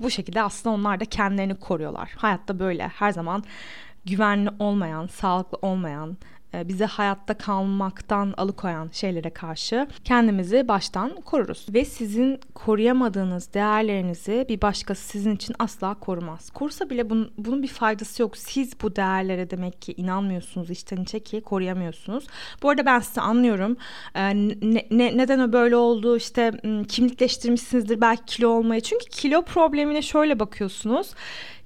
bu 0.00 0.10
şekilde 0.10 0.42
aslında 0.42 0.74
onlar 0.74 1.00
da 1.00 1.04
kendilerini 1.04 1.54
koruyorlar. 1.54 2.12
Hayatta 2.16 2.58
böyle 2.58 2.88
her 2.88 3.10
zaman 3.10 3.44
güvenli 4.04 4.50
olmayan, 4.58 5.06
sağlıklı 5.06 5.58
olmayan, 5.62 6.16
bizi 6.64 6.84
hayatta 6.84 7.34
kalmaktan 7.34 8.34
alıkoyan 8.36 8.88
şeylere 8.92 9.30
karşı 9.30 9.86
kendimizi 10.04 10.68
baştan 10.68 11.20
koruruz. 11.20 11.66
Ve 11.74 11.84
sizin 11.84 12.40
koruyamadığınız 12.54 13.54
değerlerinizi 13.54 14.46
bir 14.48 14.62
başkası 14.62 15.08
sizin 15.08 15.34
için 15.34 15.54
asla 15.58 15.94
korumaz. 15.94 16.50
Korusa 16.50 16.90
bile 16.90 17.10
bunun, 17.10 17.32
bunun 17.38 17.62
bir 17.62 17.68
faydası 17.68 18.22
yok. 18.22 18.36
Siz 18.36 18.72
bu 18.82 18.96
değerlere 18.96 19.50
demek 19.50 19.82
ki 19.82 19.94
inanmıyorsunuz 19.96 20.70
içten 20.70 21.02
içe 21.02 21.20
ki 21.20 21.40
koruyamıyorsunuz. 21.40 22.24
Bu 22.62 22.70
arada 22.70 22.86
ben 22.86 22.98
sizi 22.98 23.20
anlıyorum. 23.20 23.76
Ee, 24.14 24.34
ne, 24.34 24.86
ne, 24.90 25.16
neden 25.16 25.38
o 25.38 25.52
böyle 25.52 25.76
oldu 25.76 26.16
işte 26.16 26.52
kimlikleştirmişsinizdir 26.88 28.00
belki 28.00 28.24
kilo 28.24 28.48
olmayı. 28.48 28.80
Çünkü 28.80 29.04
kilo 29.04 29.42
problemine 29.42 30.02
şöyle 30.02 30.40
bakıyorsunuz 30.40 31.14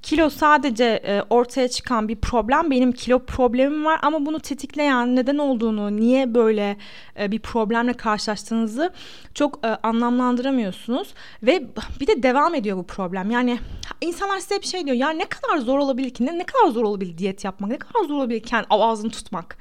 kilo 0.03 0.31
sadece 0.31 0.85
e, 0.85 1.23
ortaya 1.31 1.69
çıkan 1.69 2.09
bir 2.09 2.17
problem. 2.17 2.71
Benim 2.71 2.93
kilo 2.93 3.19
problemim 3.19 3.85
var 3.85 3.99
ama 4.03 4.27
bunu 4.27 4.41
tetikleyen 4.79 5.17
neden 5.17 5.39
olduğunu, 5.39 5.97
niye 5.97 6.35
böyle 6.35 6.77
e, 7.19 7.31
bir 7.31 7.39
problemle 7.39 7.93
karşılaştığınızı 7.93 8.93
çok 9.35 9.67
e, 9.67 9.69
anlamlandıramıyorsunuz 9.69 11.15
ve 11.43 11.67
bir 12.01 12.07
de 12.07 12.23
devam 12.23 12.55
ediyor 12.55 12.77
bu 12.77 12.87
problem. 12.87 13.31
Yani 13.31 13.59
insanlar 14.01 14.39
size 14.39 14.61
bir 14.61 14.67
şey 14.67 14.87
diyor. 14.87 14.97
Ya 14.97 15.11
ne 15.11 15.25
kadar 15.25 15.59
zor 15.59 15.79
olabilir 15.79 16.11
ki? 16.11 16.27
Ne, 16.27 16.39
ne 16.39 16.45
kadar 16.45 16.69
zor 16.73 16.85
olabilir 16.85 17.19
diyet 17.19 17.45
yapmak? 17.45 17.71
Ne 17.71 17.79
kadar 17.79 18.05
zor 18.05 18.15
olabilir 18.15 18.43
kendi 18.43 18.67
ağzını 18.71 19.11
tutmak? 19.11 19.59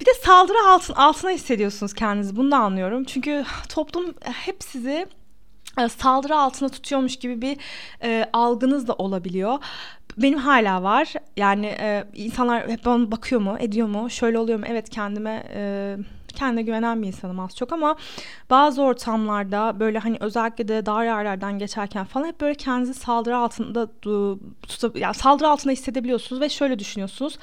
Bir 0.00 0.06
de 0.06 0.14
saldırı 0.22 0.58
altın, 0.68 0.94
altına 0.94 1.30
hissediyorsunuz 1.30 1.94
kendinizi. 1.94 2.36
Bunu 2.36 2.50
da 2.50 2.56
anlıyorum. 2.56 3.04
Çünkü 3.04 3.44
toplum 3.68 4.14
hep 4.22 4.56
sizi 4.62 5.06
e, 5.78 5.88
saldırı 5.88 6.36
altında 6.36 6.68
tutuyormuş 6.68 7.16
gibi 7.16 7.42
bir 7.42 7.56
e, 8.02 8.30
algınız 8.32 8.88
da 8.88 8.92
olabiliyor. 8.92 9.58
Benim 10.18 10.38
hala 10.38 10.82
var. 10.82 11.12
Yani 11.36 11.66
e, 11.66 12.04
insanlar 12.14 12.68
hep 12.68 12.84
bana 12.84 13.10
bakıyor 13.10 13.40
mu, 13.40 13.56
ediyor 13.60 13.88
mu, 13.88 14.10
şöyle 14.10 14.38
oluyor 14.38 14.58
mu? 14.58 14.64
Evet 14.68 14.90
kendime 14.90 15.44
e, 15.54 15.96
kendine 16.34 16.62
güvenen 16.62 17.02
bir 17.02 17.06
insanım 17.06 17.40
az 17.40 17.56
çok 17.56 17.72
ama 17.72 17.96
bazı 18.50 18.82
ortamlarda 18.82 19.80
böyle 19.80 19.98
hani 19.98 20.16
özellikle 20.20 20.68
de 20.68 20.86
dar 20.86 21.04
yerlerden 21.04 21.58
geçerken 21.58 22.04
falan 22.04 22.26
hep 22.26 22.40
böyle 22.40 22.54
kendinizi 22.54 22.94
saldırı 22.94 23.36
altında 23.36 23.88
yani 24.94 25.14
saldırı 25.14 25.48
altında 25.48 25.72
hissedebiliyorsunuz 25.72 26.42
ve 26.42 26.48
şöyle 26.48 26.78
düşünüyorsunuz. 26.78 27.38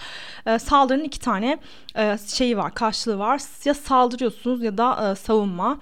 E, 0.46 0.60
saldırının 0.60 1.04
iki 1.04 1.20
tane 1.20 1.58
e, 1.96 2.18
şeyi 2.28 2.58
var, 2.58 2.74
karşılığı 2.74 3.20
var. 3.20 3.42
Ya 3.66 3.74
saldırıyorsunuz 3.74 4.64
ya 4.64 4.78
da 4.78 5.12
e, 5.12 5.16
savunma. 5.16 5.80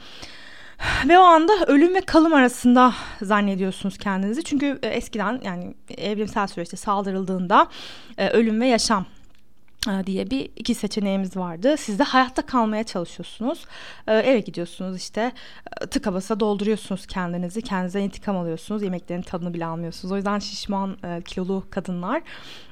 Ve 1.08 1.20
o 1.20 1.22
anda 1.22 1.54
ölüm 1.68 1.96
ve 1.96 2.02
kalım 2.02 2.34
arasında 2.34 2.94
zannediyorsunuz 3.22 3.98
kendinizi. 3.98 4.44
Çünkü 4.44 4.80
e, 4.84 4.88
eskiden 4.88 5.42
yani 5.44 5.74
evrimsel 5.98 6.48
süreçte 6.48 6.78
saldırıldığında 6.78 7.68
e, 8.18 8.30
ölüm 8.30 8.62
ve 8.62 8.68
yaşam 8.68 9.06
e, 9.90 10.06
diye 10.06 10.30
bir 10.30 10.50
iki 10.56 10.76
seçeneğimiz 10.76 11.38
vardı. 11.38 11.76
Siz 11.78 12.00
de 12.00 12.04
hayatta 12.04 12.42
kalmaya 12.42 12.84
çalışıyorsunuz. 12.84 13.66
Eve 14.08 14.40
gidiyorsunuz 14.40 14.98
işte 14.98 15.32
tıka 15.92 16.14
basa 16.14 16.40
dolduruyorsunuz 16.40 17.08
kendinizi. 17.08 17.62
Kendinize 17.62 18.02
intikam 18.02 18.38
alıyorsunuz. 18.38 18.84
Yemeklerin 18.84 19.22
tadını 19.22 19.54
bile 19.54 19.66
almıyorsunuz. 19.66 20.12
O 20.12 20.16
yüzden 20.16 20.40
şişman 20.40 20.98
kilolu 21.26 21.64
kadınlar 21.70 22.22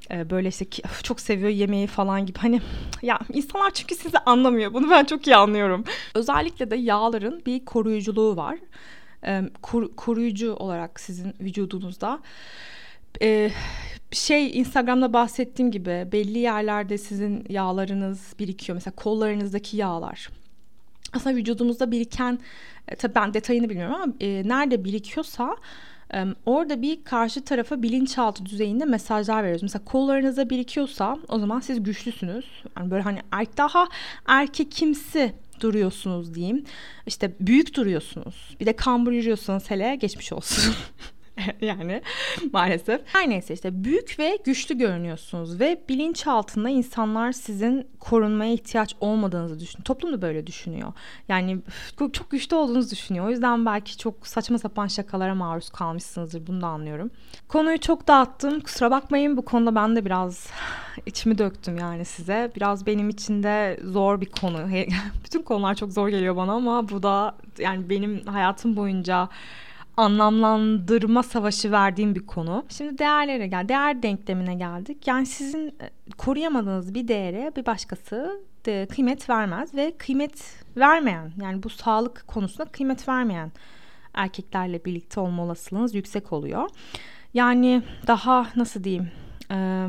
böyle 0.10 0.48
işte 0.48 0.66
çok 1.04 1.20
seviyor 1.20 1.50
yemeği 1.50 1.88
falan 1.88 2.26
gibi 2.26 2.40
hani 2.40 2.62
ya 3.02 3.20
insanlar 3.34 3.72
çünkü 3.72 3.96
sizi 3.96 4.18
anlamıyor 4.18 4.74
bunu 4.74 4.90
ben 4.90 5.06
çok 5.06 5.28
iyi 5.28 5.36
anlıyorum. 5.36 5.84
Özellikle 6.14 6.72
de 6.72 6.76
yağların 6.76 7.42
bir 7.46 7.66
koruyuculuğu 7.66 8.36
var. 8.36 8.58
Kur, 9.62 9.96
koruyucu 9.96 10.54
olarak 10.54 11.00
sizin 11.00 11.34
vücudunuzda 11.40 12.20
ee, 13.22 13.52
şey 14.12 14.60
Instagram'da 14.60 15.14
bahsettiğim 15.14 15.72
gibi 15.72 16.08
belli 16.12 16.40
yerlerde 16.40 16.98
sizin 16.98 17.46
yağlarınız 17.50 18.34
birikiyor. 18.40 18.76
Mesela 18.76 18.96
kollarınızdaki 18.96 19.78
yağlar. 19.78 20.30
Aslında 21.14 21.36
vücudumuzda 21.36 21.92
biriken 21.92 22.40
e, 22.88 22.96
tabii 22.96 23.16
ben 23.16 23.34
detayını 23.34 23.70
bilmiyorum 23.70 23.96
ama 23.96 24.14
e, 24.20 24.42
nerede 24.46 24.84
birikiyorsa 24.84 25.56
orada 26.46 26.82
bir 26.82 27.04
karşı 27.04 27.44
tarafa 27.44 27.82
bilinçaltı 27.84 28.46
düzeyinde 28.46 28.86
mesajlar 28.86 29.44
veriyoruz. 29.44 29.64
Mesela 29.64 29.86
kollarınıza 29.86 30.50
birikiyorsa 30.50 31.18
o 31.28 31.40
zaman 31.40 31.60
siz 31.60 31.84
güçlüsünüz. 31.84 32.46
Yani 32.78 32.92
böyle 32.92 33.04
hani 33.04 33.20
er, 33.32 33.48
daha 33.58 33.88
erkek 34.28 34.72
kimsi 34.72 35.34
duruyorsunuz 35.60 36.34
diyeyim. 36.34 36.64
İşte 37.08 37.36
büyük 37.40 37.76
duruyorsunuz. 37.76 38.56
Bir 38.60 38.66
de 38.66 38.76
kambur 38.76 39.12
yürüyorsanız 39.12 39.72
hele 39.72 39.96
geçmiş 39.96 40.34
olsun. 40.34 40.74
yani 41.62 42.02
maalesef. 42.54 43.02
Her 43.06 43.30
neyse 43.30 43.54
işte 43.54 43.84
büyük 43.84 44.20
ve 44.20 44.38
güçlü 44.46 44.78
görünüyorsunuz 44.78 45.60
ve 45.60 45.82
bilinç 45.90 46.28
altında 46.28 46.70
insanlar 46.70 47.32
sizin 47.32 47.88
korunmaya 48.00 48.54
ihtiyaç 48.54 48.96
olmadığınızı 49.00 49.60
düşünüyor. 49.60 49.86
Toplum 49.86 50.14
da 50.14 50.22
böyle 50.22 50.48
düşünüyor. 50.48 50.94
Yani 51.30 51.58
çok 52.14 52.32
güçlü 52.32 52.56
olduğunuzu 52.56 52.92
düşünüyor. 52.92 53.26
O 53.26 53.30
yüzden 53.30 53.66
belki 53.66 53.98
çok 53.98 54.28
saçma 54.28 54.58
sapan 54.58 54.88
şakalara 54.88 55.36
maruz 55.36 55.70
kalmışsınızdır. 55.70 56.48
Bunu 56.48 56.62
da 56.62 56.68
anlıyorum. 56.68 57.12
Konuyu 57.48 57.80
çok 57.80 58.08
dağıttım. 58.08 58.60
Kusura 58.60 58.92
bakmayın 58.92 59.38
bu 59.38 59.46
konuda 59.46 59.76
ben 59.76 59.96
de 59.96 60.06
biraz 60.06 60.48
içimi 61.06 61.38
döktüm 61.38 61.78
yani 61.78 62.06
size. 62.06 62.52
Biraz 62.56 62.86
benim 62.86 63.10
için 63.10 63.44
de 63.44 63.80
zor 63.84 64.22
bir 64.22 64.30
konu. 64.30 64.58
Bütün 65.26 65.42
konular 65.42 65.76
çok 65.76 65.92
zor 65.94 66.10
geliyor 66.10 66.36
bana 66.36 66.52
ama 66.54 66.90
bu 66.90 67.04
da 67.04 67.36
yani 67.60 67.90
benim 67.90 68.26
hayatım 68.26 68.76
boyunca 68.76 69.30
anlamlandırma 69.98 71.24
savaşı 71.24 71.72
verdiğim 71.72 72.16
bir 72.16 72.26
konu. 72.26 72.66
Şimdi 72.70 72.98
değerlere 72.98 73.48
gel, 73.48 73.70
değer 73.70 74.04
denklemine 74.04 74.56
geldik. 74.56 75.08
Yani 75.08 75.26
sizin 75.26 75.68
e, 75.68 75.90
koruyamadığınız 76.18 76.94
bir 76.94 77.08
değere 77.08 77.52
bir 77.56 77.66
başkası 77.66 78.42
de 78.66 78.88
kıymet 78.92 79.30
vermez 79.30 79.76
ve 79.76 79.94
kıymet 79.98 80.64
vermeyen 80.78 81.32
yani 81.42 81.64
bu 81.64 81.70
sağlık 81.70 82.28
konusunda 82.28 82.66
kıymet 82.66 83.08
vermeyen 83.08 83.52
erkeklerle 84.14 84.86
birlikte 84.86 85.20
olma 85.20 85.44
olasılığınız 85.44 85.96
yüksek 85.96 86.34
oluyor. 86.34 86.70
Yani 87.34 87.84
daha 88.08 88.48
nasıl 88.56 88.84
diyeyim 88.84 89.12
e, 89.52 89.88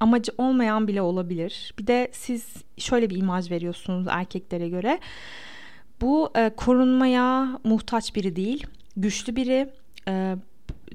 amacı 0.00 0.32
olmayan 0.38 0.88
bile 0.88 1.02
olabilir. 1.02 1.74
Bir 1.78 1.86
de 1.86 2.10
siz 2.12 2.46
şöyle 2.78 3.10
bir 3.10 3.16
imaj 3.16 3.50
veriyorsunuz 3.50 4.06
erkeklere 4.10 4.68
göre. 4.68 4.98
Bu 6.00 6.30
e, 6.36 6.50
korunmaya 6.56 7.58
muhtaç 7.64 8.14
biri 8.14 8.36
değil 8.36 8.66
güçlü 8.98 9.36
biri. 9.36 9.70
E, 10.08 10.36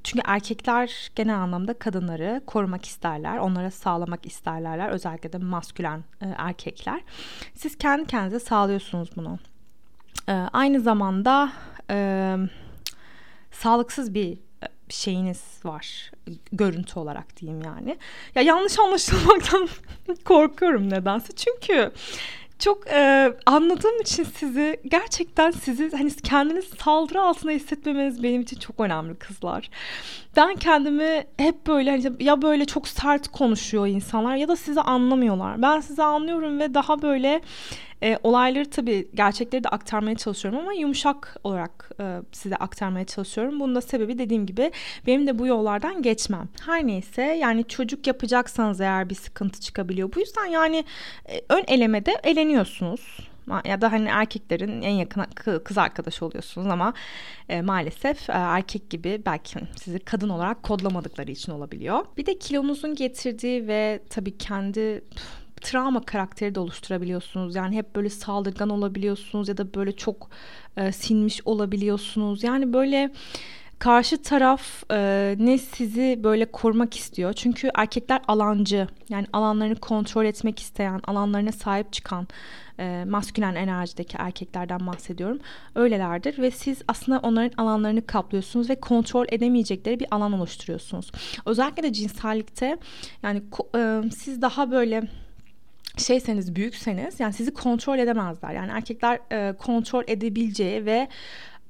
çünkü 0.04 0.22
erkekler 0.26 1.12
genel 1.16 1.36
anlamda 1.36 1.74
kadınları 1.74 2.42
korumak 2.48 2.86
isterler, 2.86 3.38
onlara 3.38 3.72
sağlamak 3.72 4.26
isterlerler. 4.26 4.90
Özellikle 4.90 5.34
de 5.34 5.38
maskülen 5.38 6.04
e, 6.22 6.26
erkekler. 6.38 7.02
Siz 7.56 7.78
kendi 7.78 8.06
kendinize 8.08 8.40
sağlıyorsunuz 8.40 9.10
bunu. 9.16 9.40
E, 10.30 10.34
aynı 10.34 10.80
zamanda 10.80 11.52
e, 11.90 12.38
sağlıksız 13.52 14.14
bir 14.14 14.34
e, 14.34 14.68
şeyiniz 14.90 15.42
var 15.66 16.12
görüntü 16.52 17.00
olarak 17.00 17.38
diyeyim 17.38 17.62
yani. 17.66 17.98
Ya 18.36 18.42
yanlış 18.42 18.80
anlaşılmaktan 18.80 19.70
korkuyorum 20.26 20.90
nedense. 20.90 21.34
Çünkü 21.36 21.92
çok 22.60 22.88
e, 22.88 23.34
anladığım 23.46 24.02
için 24.02 24.24
sizi 24.24 24.80
gerçekten 24.86 25.52
sizi 25.52 25.92
hani 25.92 26.12
kendiniz 26.16 26.66
saldırı 26.66 27.22
altında 27.22 27.52
hissetmemeniz 27.52 28.24
benim 28.24 28.42
için 28.42 28.60
çok 28.60 28.80
önemli 28.80 29.16
kızlar. 29.16 29.70
Ben 30.36 30.56
kendimi 30.56 31.24
hep 31.38 31.68
böyle 31.68 31.92
hani 31.92 32.24
ya 32.24 32.42
böyle 32.42 32.66
çok 32.66 32.88
sert 32.88 33.28
konuşuyor 33.28 33.88
insanlar 33.88 34.36
ya 34.36 34.48
da 34.48 34.56
sizi 34.56 34.82
anlamıyorlar. 34.82 35.62
Ben 35.62 35.80
sizi 35.80 36.04
anlıyorum 36.04 36.60
ve 36.60 36.74
daha 36.74 37.02
böyle 37.02 37.42
e, 38.04 38.20
olayları 38.24 38.70
tabii 38.70 39.08
gerçekleri 39.16 39.64
de 39.64 39.70
aktarmaya 39.70 40.16
çalışıyorum 40.16 40.60
ama 40.60 40.74
yumuşak 40.74 41.38
olarak 41.44 41.92
e, 42.00 42.20
size 42.32 42.56
aktarmaya 42.56 43.06
çalışıyorum. 43.06 43.60
Bunun 43.60 43.76
da 43.76 43.82
sebebi 43.82 44.18
dediğim 44.18 44.46
gibi 44.46 44.72
benim 45.08 45.28
de 45.28 45.40
bu 45.40 45.48
yollardan 45.48 46.02
geçmem. 46.02 46.50
Her 46.66 46.88
neyse 46.88 47.22
yani 47.22 47.68
çocuk 47.68 48.08
yapacaksanız 48.08 48.82
eğer 48.82 49.10
bir 49.10 49.16
sıkıntı 49.16 49.62
çıkabiliyor. 49.62 50.14
Bu 50.16 50.20
yüzden 50.20 50.46
yani 50.46 50.86
e, 51.26 51.42
ön 51.50 51.64
elemede 51.68 52.12
eleniyorsunuz 52.24 53.18
ya 53.66 53.82
da 53.82 53.92
hani 53.92 54.10
erkeklerin 54.10 54.82
en 54.82 54.92
yakın 54.92 55.24
kız 55.64 55.78
arkadaşı 55.78 56.26
oluyorsunuz 56.26 56.68
ama 56.68 56.94
e, 57.50 57.62
maalesef 57.62 58.30
e, 58.30 58.34
erkek 58.34 58.90
gibi 58.90 59.22
belki 59.26 59.60
sizi 59.76 60.00
kadın 60.00 60.30
olarak 60.30 60.64
kodlamadıkları 60.64 61.32
için 61.32 61.52
olabiliyor. 61.52 62.06
Bir 62.18 62.26
de 62.26 62.40
kilonuzun 62.40 62.96
getirdiği 62.96 63.68
ve 63.68 64.00
tabii 64.10 64.38
kendi 64.38 65.04
travma 65.62 66.02
karakteri 66.02 66.56
de 66.56 66.60
oluşturabiliyorsunuz. 66.60 67.56
Yani 67.56 67.76
hep 67.76 67.96
böyle 67.96 68.10
saldırgan 68.10 68.70
olabiliyorsunuz 68.70 69.50
ya 69.50 69.58
da 69.58 69.74
böyle 69.74 69.92
çok 69.92 70.30
e, 70.78 70.92
sinmiş 70.92 71.42
olabiliyorsunuz. 71.46 72.44
Yani 72.44 72.74
böyle 72.74 73.12
karşı 73.80 74.22
taraf 74.22 74.84
e, 74.92 75.36
ne 75.40 75.58
sizi 75.58 76.20
böyle 76.24 76.46
korumak 76.46 76.98
istiyor. 76.98 77.34
Çünkü 77.34 77.70
erkekler 77.76 78.22
alancı. 78.28 78.88
Yani 79.10 79.28
alanlarını 79.34 79.76
kontrol 79.76 80.26
etmek 80.26 80.60
isteyen, 80.60 81.02
alanlarına 81.08 81.52
sahip 81.52 81.94
çıkan 81.94 82.28
e, 82.80 83.06
maskülen 83.08 83.56
enerjideki 83.56 84.18
erkeklerden 84.18 84.88
bahsediyorum. 84.88 85.40
Öylelerdir 85.76 86.42
ve 86.42 86.52
siz 86.52 86.82
aslında 86.88 87.20
onların 87.20 87.64
alanlarını 87.64 88.06
kaplıyorsunuz 88.06 88.70
ve 88.70 88.76
kontrol 88.76 89.26
edemeyecekleri 89.30 90.00
bir 90.00 90.08
alan 90.12 90.34
oluşturuyorsunuz. 90.34 91.12
Özellikle 91.46 91.84
de 91.84 91.94
cinsellikte 91.94 92.78
yani 93.24 93.44
e, 93.76 94.02
siz 94.12 94.42
daha 94.42 94.72
böyle 94.72 95.04
şeyseniz 95.98 96.56
büyükseniz 96.56 97.20
yani 97.20 97.34
sizi 97.34 97.54
kontrol 97.54 98.00
edemezler. 98.00 98.52
Yani 98.52 98.72
erkekler 98.72 99.20
e, 99.32 99.54
kontrol 99.58 100.04
edebileceği 100.08 100.86
ve 100.86 101.08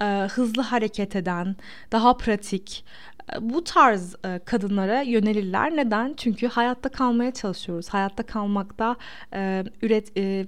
e, 0.02 0.06
hızlı 0.06 0.62
hareket 0.62 1.16
eden, 1.16 1.56
daha 1.92 2.18
pratik 2.18 2.86
e, 3.34 3.50
bu 3.50 3.64
tarz 3.64 4.16
e, 4.26 4.40
kadınlara 4.46 5.02
yönelirler. 5.02 5.76
Neden? 5.76 6.14
Çünkü 6.18 6.48
hayatta 6.48 6.90
kalmaya 6.90 7.32
çalışıyoruz. 7.32 7.90
Hayatta 7.90 8.24
kalmakta 8.24 8.96
e, 9.34 9.64
üret 9.82 10.18
e, 10.18 10.46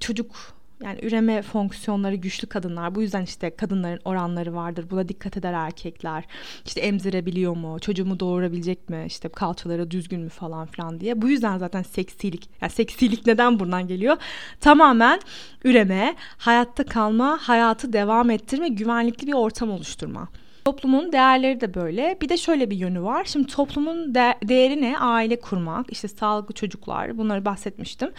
çocuk 0.00 0.55
yani 0.82 0.98
üreme 1.02 1.42
fonksiyonları 1.42 2.14
güçlü 2.14 2.48
kadınlar. 2.48 2.94
Bu 2.94 3.02
yüzden 3.02 3.22
işte 3.22 3.56
kadınların 3.56 4.00
oranları 4.04 4.54
vardır. 4.54 4.86
Buna 4.90 5.08
dikkat 5.08 5.36
eder 5.36 5.52
erkekler. 5.52 6.24
İşte 6.66 6.80
emzirebiliyor 6.80 7.56
mu? 7.56 7.78
Çocuğumu 7.80 8.20
doğurabilecek 8.20 8.88
mi? 8.90 9.04
İşte 9.06 9.28
kalçaları 9.28 9.90
düzgün 9.90 10.20
mü 10.20 10.28
falan 10.28 10.66
filan 10.66 11.00
diye. 11.00 11.22
Bu 11.22 11.28
yüzden 11.28 11.58
zaten 11.58 11.82
seksilik. 11.82 12.50
Yani 12.60 12.72
seksilik 12.72 13.26
neden 13.26 13.58
buradan 13.60 13.88
geliyor? 13.88 14.16
Tamamen 14.60 15.20
üreme, 15.64 16.16
hayatta 16.38 16.84
kalma, 16.84 17.38
hayatı 17.42 17.92
devam 17.92 18.30
ettirme, 18.30 18.68
güvenlikli 18.68 19.26
bir 19.26 19.34
ortam 19.34 19.70
oluşturma. 19.70 20.28
Toplumun 20.66 21.12
değerleri 21.12 21.60
de 21.60 21.74
böyle. 21.74 22.16
Bir 22.20 22.28
de 22.28 22.36
şöyle 22.36 22.70
bir 22.70 22.76
yönü 22.76 23.02
var. 23.02 23.24
Şimdi 23.24 23.46
toplumun 23.46 24.14
de- 24.14 24.38
değeri 24.48 24.82
ne? 24.82 24.98
Aile 24.98 25.40
kurmak, 25.40 25.92
işte 25.92 26.08
sağlıklı 26.08 26.54
çocuklar 26.54 27.18
bunları 27.18 27.44
bahsetmiştim. 27.44 28.10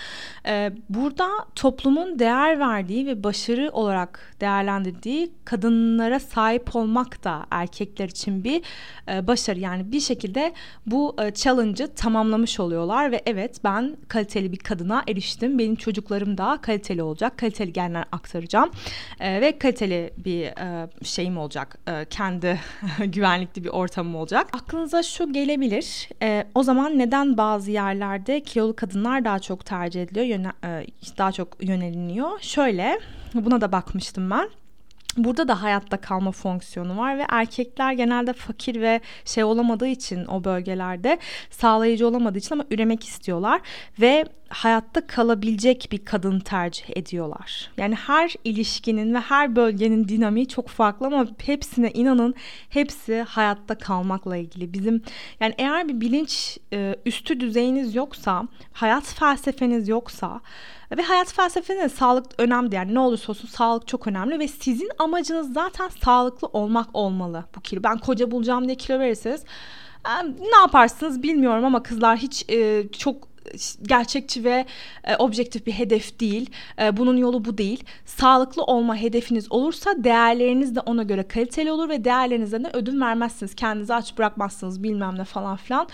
Ee, 0.45 0.71
burada 0.89 1.27
toplumun 1.55 2.19
değer 2.19 2.59
verdiği 2.59 3.07
ve 3.07 3.23
başarı 3.23 3.69
olarak 3.71 4.35
değerlendirdiği 4.41 5.31
kadınlara 5.45 6.19
sahip 6.19 6.75
olmak 6.75 7.23
da 7.23 7.45
erkekler 7.51 8.09
için 8.09 8.43
bir 8.43 8.61
e, 9.11 9.27
başarı. 9.27 9.59
Yani 9.59 9.91
bir 9.91 9.99
şekilde 9.99 10.53
bu 10.85 11.15
e, 11.21 11.33
challenge'ı 11.33 11.95
tamamlamış 11.95 12.59
oluyorlar 12.59 13.11
ve 13.11 13.21
evet 13.25 13.63
ben 13.63 13.97
kaliteli 14.07 14.51
bir 14.51 14.57
kadına 14.57 15.03
eriştim. 15.07 15.59
Benim 15.59 15.75
çocuklarım 15.75 16.37
da 16.37 16.59
kaliteli 16.61 17.03
olacak. 17.03 17.37
Kaliteli 17.37 17.73
genler 17.73 18.05
aktaracağım. 18.11 18.71
E, 19.19 19.41
ve 19.41 19.57
kaliteli 19.59 20.13
bir 20.17 20.43
e, 20.43 20.89
şeyim 21.03 21.37
olacak. 21.37 21.77
E, 21.87 22.05
kendi 22.05 22.36
kendi 22.41 22.59
güvenlikli 23.11 23.63
bir 23.63 23.69
ortamım 23.69 24.15
olacak. 24.15 24.47
Aklınıza 24.53 25.03
şu 25.03 25.33
gelebilir. 25.33 26.09
E, 26.21 26.47
o 26.55 26.63
zaman 26.63 26.99
neden 26.99 27.37
bazı 27.37 27.71
yerlerde 27.71 28.39
kilolu 28.39 28.75
kadınlar 28.75 29.25
daha 29.25 29.39
çok 29.39 29.65
tercih 29.65 30.03
ediliyor, 30.03 30.25
yöne, 30.25 30.51
e, 30.63 30.85
daha 31.17 31.31
çok 31.31 31.47
yöneliniyor? 31.63 32.39
Şöyle, 32.41 32.99
buna 33.33 33.61
da 33.61 33.71
bakmıştım 33.71 34.29
ben. 34.29 34.49
Burada 35.17 35.47
da 35.47 35.61
hayatta 35.61 35.97
kalma 35.97 36.31
fonksiyonu 36.31 36.97
var 36.97 37.17
ve 37.17 37.25
erkekler 37.29 37.93
genelde 37.93 38.33
fakir 38.33 38.81
ve 38.81 39.01
şey 39.25 39.43
olamadığı 39.43 39.87
için 39.87 40.25
o 40.25 40.43
bölgelerde 40.43 41.17
sağlayıcı 41.49 42.07
olamadığı 42.07 42.37
için 42.37 42.55
ama 42.55 42.65
üremek 42.71 43.03
istiyorlar 43.03 43.61
ve 43.99 44.25
hayatta 44.49 45.07
kalabilecek 45.07 45.87
bir 45.91 46.05
kadın 46.05 46.39
tercih 46.39 46.97
ediyorlar. 46.97 47.71
Yani 47.77 47.95
her 47.95 48.33
ilişkinin 48.43 49.13
ve 49.13 49.19
her 49.19 49.55
bölgenin 49.55 50.07
dinamiği 50.07 50.47
çok 50.47 50.67
farklı 50.67 51.07
ama 51.07 51.27
hepsine 51.45 51.91
inanın 51.91 52.35
hepsi 52.69 53.21
hayatta 53.21 53.77
kalmakla 53.77 54.37
ilgili. 54.37 54.73
Bizim 54.73 55.01
yani 55.39 55.53
eğer 55.57 55.87
bir 55.87 56.01
bilinç 56.01 56.57
e, 56.73 56.95
üstü 57.05 57.39
düzeyiniz 57.39 57.95
yoksa, 57.95 58.47
hayat 58.73 59.03
felsefeniz 59.03 59.87
yoksa 59.87 60.41
ve 60.97 61.01
hayat 61.01 61.33
felsefesinde 61.33 61.89
sağlık 61.89 62.25
önemli 62.37 62.75
yani 62.75 62.93
ne 62.93 62.99
olursa 62.99 63.31
olsun 63.31 63.47
sağlık 63.47 63.87
çok 63.87 64.07
önemli 64.07 64.39
ve 64.39 64.47
sizin 64.47 64.89
amacınız 65.07 65.53
zaten 65.53 65.89
sağlıklı 66.03 66.47
olmak 66.47 66.89
olmalı 66.93 67.45
bu 67.55 67.61
kilo. 67.61 67.83
Ben 67.83 67.97
koca 67.97 68.31
bulacağım 68.31 68.65
diye 68.65 68.75
kilo 68.75 68.99
verirseniz 68.99 69.43
ne 70.39 70.57
yaparsınız 70.61 71.23
bilmiyorum 71.23 71.65
ama 71.65 71.83
kızlar 71.83 72.17
hiç 72.17 72.49
e, 72.49 72.87
çok 72.91 73.27
gerçekçi 73.81 74.43
ve 74.43 74.65
e, 75.03 75.15
objektif 75.15 75.65
bir 75.65 75.71
hedef 75.71 76.19
değil. 76.19 76.49
E, 76.81 76.97
bunun 76.97 77.17
yolu 77.17 77.45
bu 77.45 77.57
değil. 77.57 77.83
Sağlıklı 78.05 78.63
olma 78.63 78.95
hedefiniz 78.95 79.51
olursa 79.51 80.03
değerleriniz 80.03 80.75
de 80.75 80.79
ona 80.79 81.03
göre 81.03 81.27
kaliteli 81.27 81.71
olur 81.71 81.89
ve 81.89 82.03
değerlerinizden 82.03 82.63
de 82.63 82.69
ödün 82.73 83.01
vermezsiniz. 83.01 83.55
Kendinizi 83.55 83.93
aç 83.93 84.17
bırakmazsınız 84.17 84.83
bilmem 84.83 85.17
ne 85.17 85.23
falan 85.23 85.57
filan. 85.57 85.87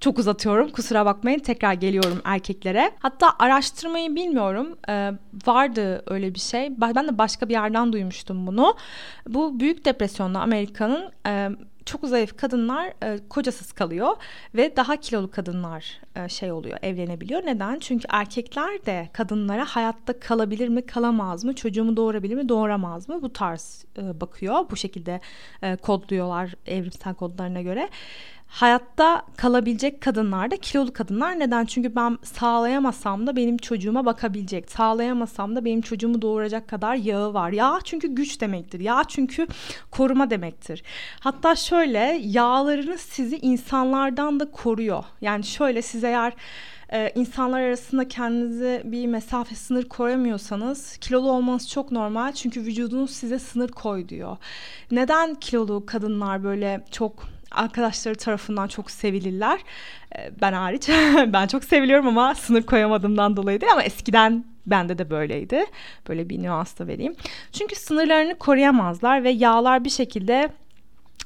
Çok 0.00 0.18
uzatıyorum 0.18 0.70
kusura 0.70 1.06
bakmayın 1.06 1.38
tekrar 1.38 1.72
geliyorum 1.72 2.20
erkeklere. 2.24 2.92
Hatta 2.98 3.36
araştırmayı 3.38 4.16
bilmiyorum 4.16 4.78
ee, 4.88 5.12
vardı 5.46 6.02
öyle 6.06 6.34
bir 6.34 6.40
şey. 6.40 6.80
Ben 6.80 7.08
de 7.08 7.18
başka 7.18 7.48
bir 7.48 7.54
yerden 7.54 7.92
duymuştum 7.92 8.46
bunu. 8.46 8.76
Bu 9.28 9.60
büyük 9.60 9.84
depresyonda 9.84 10.40
Amerika'nın 10.40 11.10
e, 11.26 11.50
çok 11.86 12.08
zayıf 12.08 12.36
kadınlar 12.36 12.92
e, 13.02 13.18
kocasız 13.28 13.72
kalıyor 13.72 14.16
ve 14.54 14.76
daha 14.76 14.96
kilolu 14.96 15.30
kadınlar 15.30 16.00
e, 16.16 16.28
şey 16.28 16.52
oluyor 16.52 16.78
evlenebiliyor. 16.82 17.46
Neden? 17.46 17.78
Çünkü 17.78 18.06
erkekler 18.10 18.86
de 18.86 19.08
kadınlara 19.12 19.64
hayatta 19.64 20.20
kalabilir 20.20 20.68
mi 20.68 20.86
kalamaz 20.86 21.44
mı 21.44 21.54
çocuğumu 21.54 21.96
doğurabilir 21.96 22.34
mi 22.34 22.48
doğuramaz 22.48 23.08
mı 23.08 23.22
bu 23.22 23.32
tarz 23.32 23.84
e, 23.98 24.20
bakıyor. 24.20 24.70
Bu 24.70 24.76
şekilde 24.76 25.20
e, 25.62 25.76
kodluyorlar 25.76 26.54
evrimsel 26.66 27.14
kodlarına 27.14 27.62
göre 27.62 27.88
hayatta 28.56 29.22
kalabilecek 29.36 30.00
kadınlar 30.00 30.50
da 30.50 30.56
kilolu 30.56 30.92
kadınlar. 30.92 31.38
Neden? 31.38 31.64
Çünkü 31.64 31.96
ben 31.96 32.18
sağlayamasam 32.22 33.26
da 33.26 33.36
benim 33.36 33.56
çocuğuma 33.56 34.04
bakabilecek. 34.04 34.70
Sağlayamasam 34.70 35.56
da 35.56 35.64
benim 35.64 35.80
çocuğumu 35.80 36.22
doğuracak 36.22 36.68
kadar 36.68 36.94
yağı 36.94 37.34
var. 37.34 37.50
Yağ 37.50 37.78
çünkü 37.84 38.08
güç 38.08 38.40
demektir. 38.40 38.80
Yağ 38.80 39.02
çünkü 39.08 39.46
koruma 39.90 40.30
demektir. 40.30 40.82
Hatta 41.20 41.56
şöyle 41.56 42.20
yağlarınız 42.24 43.00
sizi 43.00 43.38
insanlardan 43.38 44.40
da 44.40 44.50
koruyor. 44.50 45.04
Yani 45.20 45.44
şöyle 45.44 45.82
siz 45.82 46.04
eğer 46.04 46.32
e, 46.92 47.12
insanlar 47.14 47.60
arasında 47.60 48.08
kendinize 48.08 48.82
bir 48.84 49.06
mesafe 49.06 49.54
sınır 49.54 49.84
koyamıyorsanız 49.84 50.96
kilolu 50.96 51.30
olmanız 51.30 51.70
çok 51.70 51.92
normal 51.92 52.32
çünkü 52.32 52.60
vücudunuz 52.60 53.10
size 53.10 53.38
sınır 53.38 53.68
koy 53.68 54.08
diyor. 54.08 54.36
Neden 54.90 55.34
kilolu 55.34 55.86
kadınlar 55.86 56.44
böyle 56.44 56.84
çok 56.90 57.35
arkadaşları 57.50 58.14
tarafından 58.14 58.68
çok 58.68 58.90
sevilirler. 58.90 59.60
Ee, 60.16 60.30
ben 60.40 60.52
hariç. 60.52 60.88
ben 61.32 61.46
çok 61.46 61.64
seviliyorum 61.64 62.08
ama 62.08 62.34
sınır 62.34 62.62
koyamadığımdan 62.62 63.36
dolayı 63.36 63.60
değil 63.60 63.72
ama 63.72 63.82
eskiden 63.82 64.44
bende 64.66 64.98
de 64.98 65.10
böyleydi. 65.10 65.64
Böyle 66.08 66.28
bir 66.28 66.42
nüans 66.42 66.78
da 66.78 66.86
vereyim. 66.86 67.14
Çünkü 67.52 67.76
sınırlarını 67.76 68.38
koruyamazlar 68.38 69.24
ve 69.24 69.30
yağlar 69.30 69.84
bir 69.84 69.90
şekilde 69.90 70.48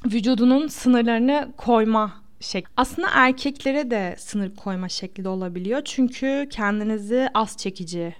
vücudunun 0.05 0.67
sınırlarını 0.67 1.53
koyma 1.57 2.13
şekli. 2.39 2.71
Aslında 2.77 3.07
erkeklere 3.13 3.91
de 3.91 4.15
sınır 4.17 4.55
koyma 4.55 4.89
şekli 4.89 5.23
de 5.23 5.29
olabiliyor. 5.29 5.81
Çünkü 5.85 6.47
kendinizi 6.51 7.29
az 7.33 7.57
çekici 7.57 8.15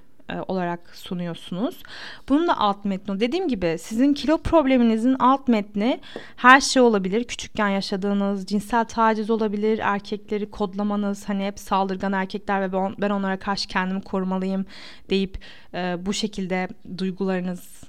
olarak 0.47 0.95
sunuyorsunuz. 0.95 1.83
Bunun 2.29 2.47
da 2.47 2.57
alt 2.57 2.85
metni. 2.85 3.19
Dediğim 3.19 3.47
gibi 3.47 3.77
sizin 3.79 4.13
kilo 4.13 4.37
probleminizin 4.37 5.15
alt 5.19 5.47
metni 5.47 5.99
her 6.35 6.61
şey 6.61 6.81
olabilir. 6.81 7.23
Küçükken 7.23 7.67
yaşadığınız 7.67 8.45
cinsel 8.45 8.85
taciz 8.85 9.29
olabilir. 9.29 9.79
Erkekleri 9.79 10.51
kodlamanız 10.51 11.29
hani 11.29 11.45
hep 11.45 11.59
saldırgan 11.59 12.13
erkekler 12.13 12.61
ve 12.61 12.93
ben 13.01 13.09
onlara 13.09 13.39
karşı 13.39 13.67
kendimi 13.67 14.01
korumalıyım 14.01 14.65
deyip 15.09 15.37
e, 15.73 16.05
bu 16.05 16.13
şekilde 16.13 16.67
duygularınız 16.97 17.83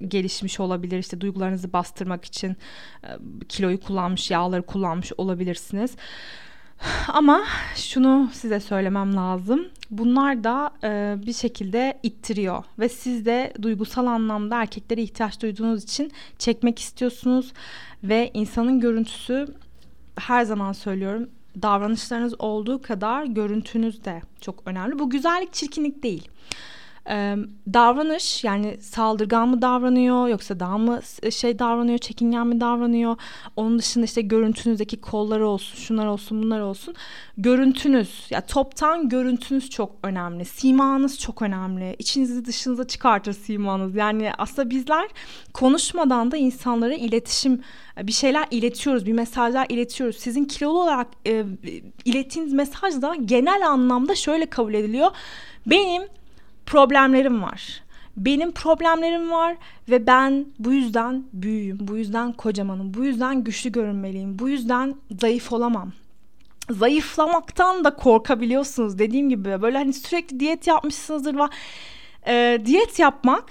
e, 0.00 0.04
gelişmiş 0.04 0.60
olabilir. 0.60 0.98
İşte 0.98 1.20
duygularınızı 1.20 1.72
bastırmak 1.72 2.24
için 2.24 2.56
e, 3.04 3.08
kiloyu 3.48 3.80
kullanmış, 3.80 4.30
yağları 4.30 4.62
kullanmış 4.62 5.12
olabilirsiniz. 5.16 5.96
Ama 7.08 7.44
şunu 7.74 8.28
size 8.32 8.60
söylemem 8.60 9.16
lazım. 9.16 9.66
Bunlar 9.90 10.44
da 10.44 10.70
e, 10.84 11.16
bir 11.26 11.32
şekilde 11.32 11.98
ittiriyor 12.02 12.64
ve 12.78 12.88
siz 12.88 13.26
de 13.26 13.52
duygusal 13.62 14.06
anlamda 14.06 14.60
erkeklere 14.60 15.02
ihtiyaç 15.02 15.42
duyduğunuz 15.42 15.84
için 15.84 16.12
çekmek 16.38 16.78
istiyorsunuz 16.78 17.52
ve 18.04 18.30
insanın 18.34 18.80
görüntüsü 18.80 19.46
her 20.18 20.44
zaman 20.44 20.72
söylüyorum 20.72 21.28
davranışlarınız 21.62 22.40
olduğu 22.40 22.82
kadar 22.82 23.24
görüntünüz 23.24 24.04
de 24.04 24.22
çok 24.40 24.62
önemli. 24.66 24.98
Bu 24.98 25.10
güzellik 25.10 25.52
çirkinlik 25.52 26.02
değil 26.02 26.28
davranış 27.72 28.44
yani 28.44 28.76
saldırgan 28.80 29.48
mı 29.48 29.62
davranıyor 29.62 30.28
yoksa 30.28 30.60
daha 30.60 30.78
mı 30.78 31.00
şey 31.30 31.58
davranıyor 31.58 31.98
çekingen 31.98 32.46
mi 32.46 32.60
davranıyor? 32.60 33.16
Onun 33.56 33.78
dışında 33.78 34.04
işte 34.04 34.22
görüntünüzdeki 34.22 35.00
kolları 35.00 35.46
olsun 35.46 35.76
şunlar 35.78 36.06
olsun 36.06 36.42
bunlar 36.42 36.60
olsun. 36.60 36.94
Görüntünüz 37.38 38.26
ya 38.30 38.40
toptan 38.40 39.08
görüntünüz 39.08 39.70
çok 39.70 39.92
önemli. 40.02 40.44
Simanız 40.44 41.18
çok 41.18 41.42
önemli. 41.42 41.96
İçinizi 41.98 42.44
dışınıza 42.44 42.86
çıkartır 42.86 43.32
simanız. 43.32 43.94
Yani 43.94 44.32
aslında 44.38 44.70
bizler 44.70 45.08
konuşmadan 45.54 46.30
da 46.30 46.36
insanlara 46.36 46.94
iletişim 46.94 47.60
bir 48.02 48.12
şeyler 48.12 48.46
iletiyoruz, 48.50 49.06
bir 49.06 49.12
mesajlar 49.12 49.66
iletiyoruz. 49.68 50.16
Sizin 50.16 50.44
kilolu 50.44 50.82
olarak 50.82 51.06
e, 51.26 51.44
ilettiğiniz 52.04 52.52
mesaj 52.52 53.02
da 53.02 53.14
genel 53.24 53.68
anlamda 53.68 54.14
şöyle 54.14 54.46
kabul 54.46 54.74
ediliyor. 54.74 55.10
Benim 55.66 56.02
problemlerim 56.68 57.42
var. 57.42 57.82
Benim 58.16 58.52
problemlerim 58.52 59.30
var 59.30 59.56
ve 59.88 60.06
ben 60.06 60.46
bu 60.58 60.72
yüzden 60.72 61.24
büyüğüm, 61.32 61.78
bu 61.80 61.96
yüzden 61.96 62.32
kocamanım, 62.32 62.94
bu 62.94 63.04
yüzden 63.04 63.44
güçlü 63.44 63.72
görünmeliyim, 63.72 64.38
bu 64.38 64.48
yüzden 64.48 64.94
zayıf 65.20 65.52
olamam. 65.52 65.92
Zayıflamaktan 66.70 67.84
da 67.84 67.96
korkabiliyorsunuz 67.96 68.98
dediğim 68.98 69.28
gibi 69.28 69.62
böyle 69.62 69.78
hani 69.78 69.92
sürekli 69.92 70.40
diyet 70.40 70.66
yapmışsınızdır 70.66 71.36
e, 72.26 72.62
diyet 72.64 72.98
yapmak 72.98 73.44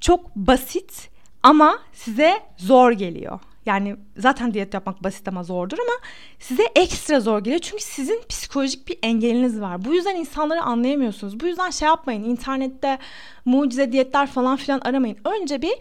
çok 0.00 0.36
basit 0.36 1.10
ama 1.42 1.78
size 1.92 2.40
zor 2.56 2.92
geliyor. 2.92 3.40
Yani 3.66 3.96
zaten 4.16 4.54
diyet 4.54 4.74
yapmak 4.74 5.04
basit 5.04 5.28
ama 5.28 5.42
zordur 5.42 5.78
ama 5.78 6.08
size 6.38 6.62
ekstra 6.76 7.20
zor 7.20 7.38
geliyor. 7.38 7.60
Çünkü 7.60 7.84
sizin 7.84 8.22
psikolojik 8.28 8.88
bir 8.88 8.98
engeliniz 9.02 9.60
var. 9.60 9.84
Bu 9.84 9.94
yüzden 9.94 10.16
insanları 10.16 10.62
anlayamıyorsunuz. 10.62 11.40
Bu 11.40 11.46
yüzden 11.46 11.70
şey 11.70 11.88
yapmayın. 11.88 12.24
internette 12.24 12.98
mucize 13.44 13.92
diyetler 13.92 14.26
falan 14.26 14.56
filan 14.56 14.80
aramayın. 14.80 15.18
Önce 15.24 15.62
bir 15.62 15.74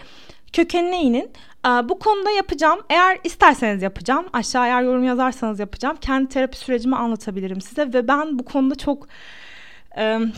kökenine 0.54 1.02
inin. 1.02 1.32
Bu 1.84 2.00
konuda 2.00 2.32
yapacağım. 2.32 2.80
Eğer 2.90 3.20
isterseniz 3.24 3.82
yapacağım. 3.82 4.26
Aşağı 4.34 4.66
eğer 4.66 4.82
yorum 4.82 5.04
yazarsanız 5.04 5.60
yapacağım. 5.60 5.98
Kendi 6.02 6.30
terapi 6.30 6.58
sürecimi 6.58 6.96
anlatabilirim 6.96 7.62
size. 7.62 7.94
Ve 7.94 8.08
ben 8.08 8.40
bu 8.40 8.46
konuda 8.46 8.76
çok 8.76 9.08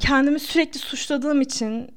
kendimi 0.01 0.39
sürekli 0.39 0.79
suçladığım 0.79 1.41
için 1.41 1.91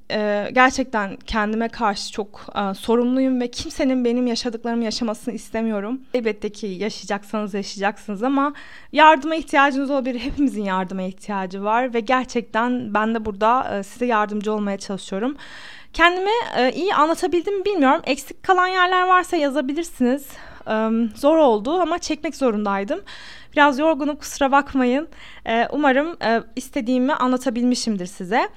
gerçekten 0.52 1.16
kendime 1.16 1.68
karşı 1.68 2.12
çok 2.12 2.46
sorumluyum 2.78 3.40
ve 3.40 3.50
kimsenin 3.50 4.04
benim 4.04 4.26
yaşadıklarımı 4.26 4.84
yaşamasını 4.84 5.34
istemiyorum. 5.34 6.00
Elbette 6.14 6.48
ki 6.48 6.66
yaşayacaksanız 6.66 7.54
yaşayacaksınız 7.54 8.22
ama 8.22 8.52
yardıma 8.92 9.34
ihtiyacınız 9.34 9.90
olabilir. 9.90 10.20
Hepimizin 10.20 10.64
yardıma 10.64 11.02
ihtiyacı 11.02 11.64
var 11.64 11.94
ve 11.94 12.00
gerçekten 12.00 12.94
ben 12.94 13.14
de 13.14 13.24
burada 13.24 13.82
size 13.82 14.06
yardımcı 14.06 14.52
olmaya 14.52 14.78
çalışıyorum. 14.78 15.36
Kendimi 15.92 16.30
iyi 16.74 16.94
anlatabildim 16.94 17.58
mi 17.58 17.64
bilmiyorum. 17.64 18.02
Eksik 18.04 18.42
kalan 18.42 18.66
yerler 18.66 19.02
varsa 19.02 19.36
yazabilirsiniz. 19.36 20.28
Zor 21.16 21.36
oldu 21.36 21.80
ama 21.80 21.98
çekmek 21.98 22.36
zorundaydım. 22.36 23.00
Biraz 23.56 23.78
yorgunum 23.78 24.16
kusura 24.16 24.52
bakmayın. 24.52 25.08
Ee, 25.46 25.68
umarım 25.72 26.16
e, 26.22 26.42
istediğimi 26.56 27.14
anlatabilmişimdir 27.14 28.06
size 28.06 28.48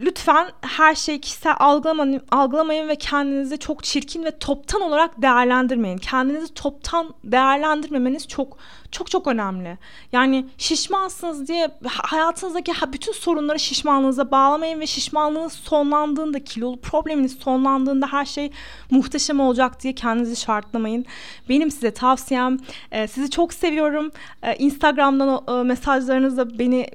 lütfen 0.00 0.50
her 0.60 0.94
şeyi 0.94 1.20
kişisel 1.20 1.54
algılamayın, 1.58 2.22
algılamayın 2.30 2.88
ve 2.88 2.96
kendinizi 2.96 3.58
çok 3.58 3.84
çirkin 3.84 4.24
ve 4.24 4.38
toptan 4.38 4.82
olarak 4.82 5.22
değerlendirmeyin. 5.22 5.98
Kendinizi 5.98 6.54
toptan 6.54 7.14
değerlendirmemeniz 7.24 8.28
çok 8.28 8.58
çok 8.92 9.10
çok 9.10 9.26
önemli. 9.26 9.78
Yani 10.12 10.46
şişmansınız 10.58 11.48
diye 11.48 11.70
hayatınızdaki 11.84 12.72
bütün 12.92 13.12
sorunları 13.12 13.58
şişmanlığınıza 13.58 14.30
bağlamayın 14.30 14.80
ve 14.80 14.86
şişmanlığınız 14.86 15.52
sonlandığında, 15.52 16.44
kilolu 16.44 16.80
probleminiz 16.80 17.32
sonlandığında 17.32 18.06
her 18.06 18.24
şey 18.24 18.50
muhteşem 18.90 19.40
olacak 19.40 19.82
diye 19.82 19.94
kendinizi 19.94 20.36
şartlamayın. 20.36 21.04
Benim 21.48 21.70
size 21.70 21.90
tavsiyem 21.90 22.58
e, 22.92 23.08
sizi 23.08 23.30
çok 23.30 23.54
seviyorum. 23.54 24.10
E, 24.42 24.56
Instagram'dan 24.56 25.60
e, 25.60 25.62
mesajlarınızla 25.62 26.58
beni 26.58 26.86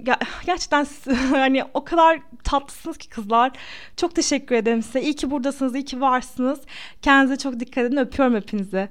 gerçekten 0.46 0.88
hani 1.32 1.64
o 1.74 1.84
kadar 1.84 2.20
tatlısınız 2.46 2.98
ki 2.98 3.10
kızlar. 3.10 3.52
Çok 3.98 4.16
teşekkür 4.16 4.56
ederim 4.56 4.84
size. 4.84 5.02
İyi 5.02 5.16
ki 5.16 5.32
buradasınız, 5.32 5.76
iyi 5.76 5.86
ki 5.86 6.02
varsınız. 6.02 6.60
Kendinize 7.02 7.38
çok 7.38 7.60
dikkat 7.60 7.86
edin. 7.86 7.98
Öpüyorum 7.98 8.36
hepinizi. 8.36 8.90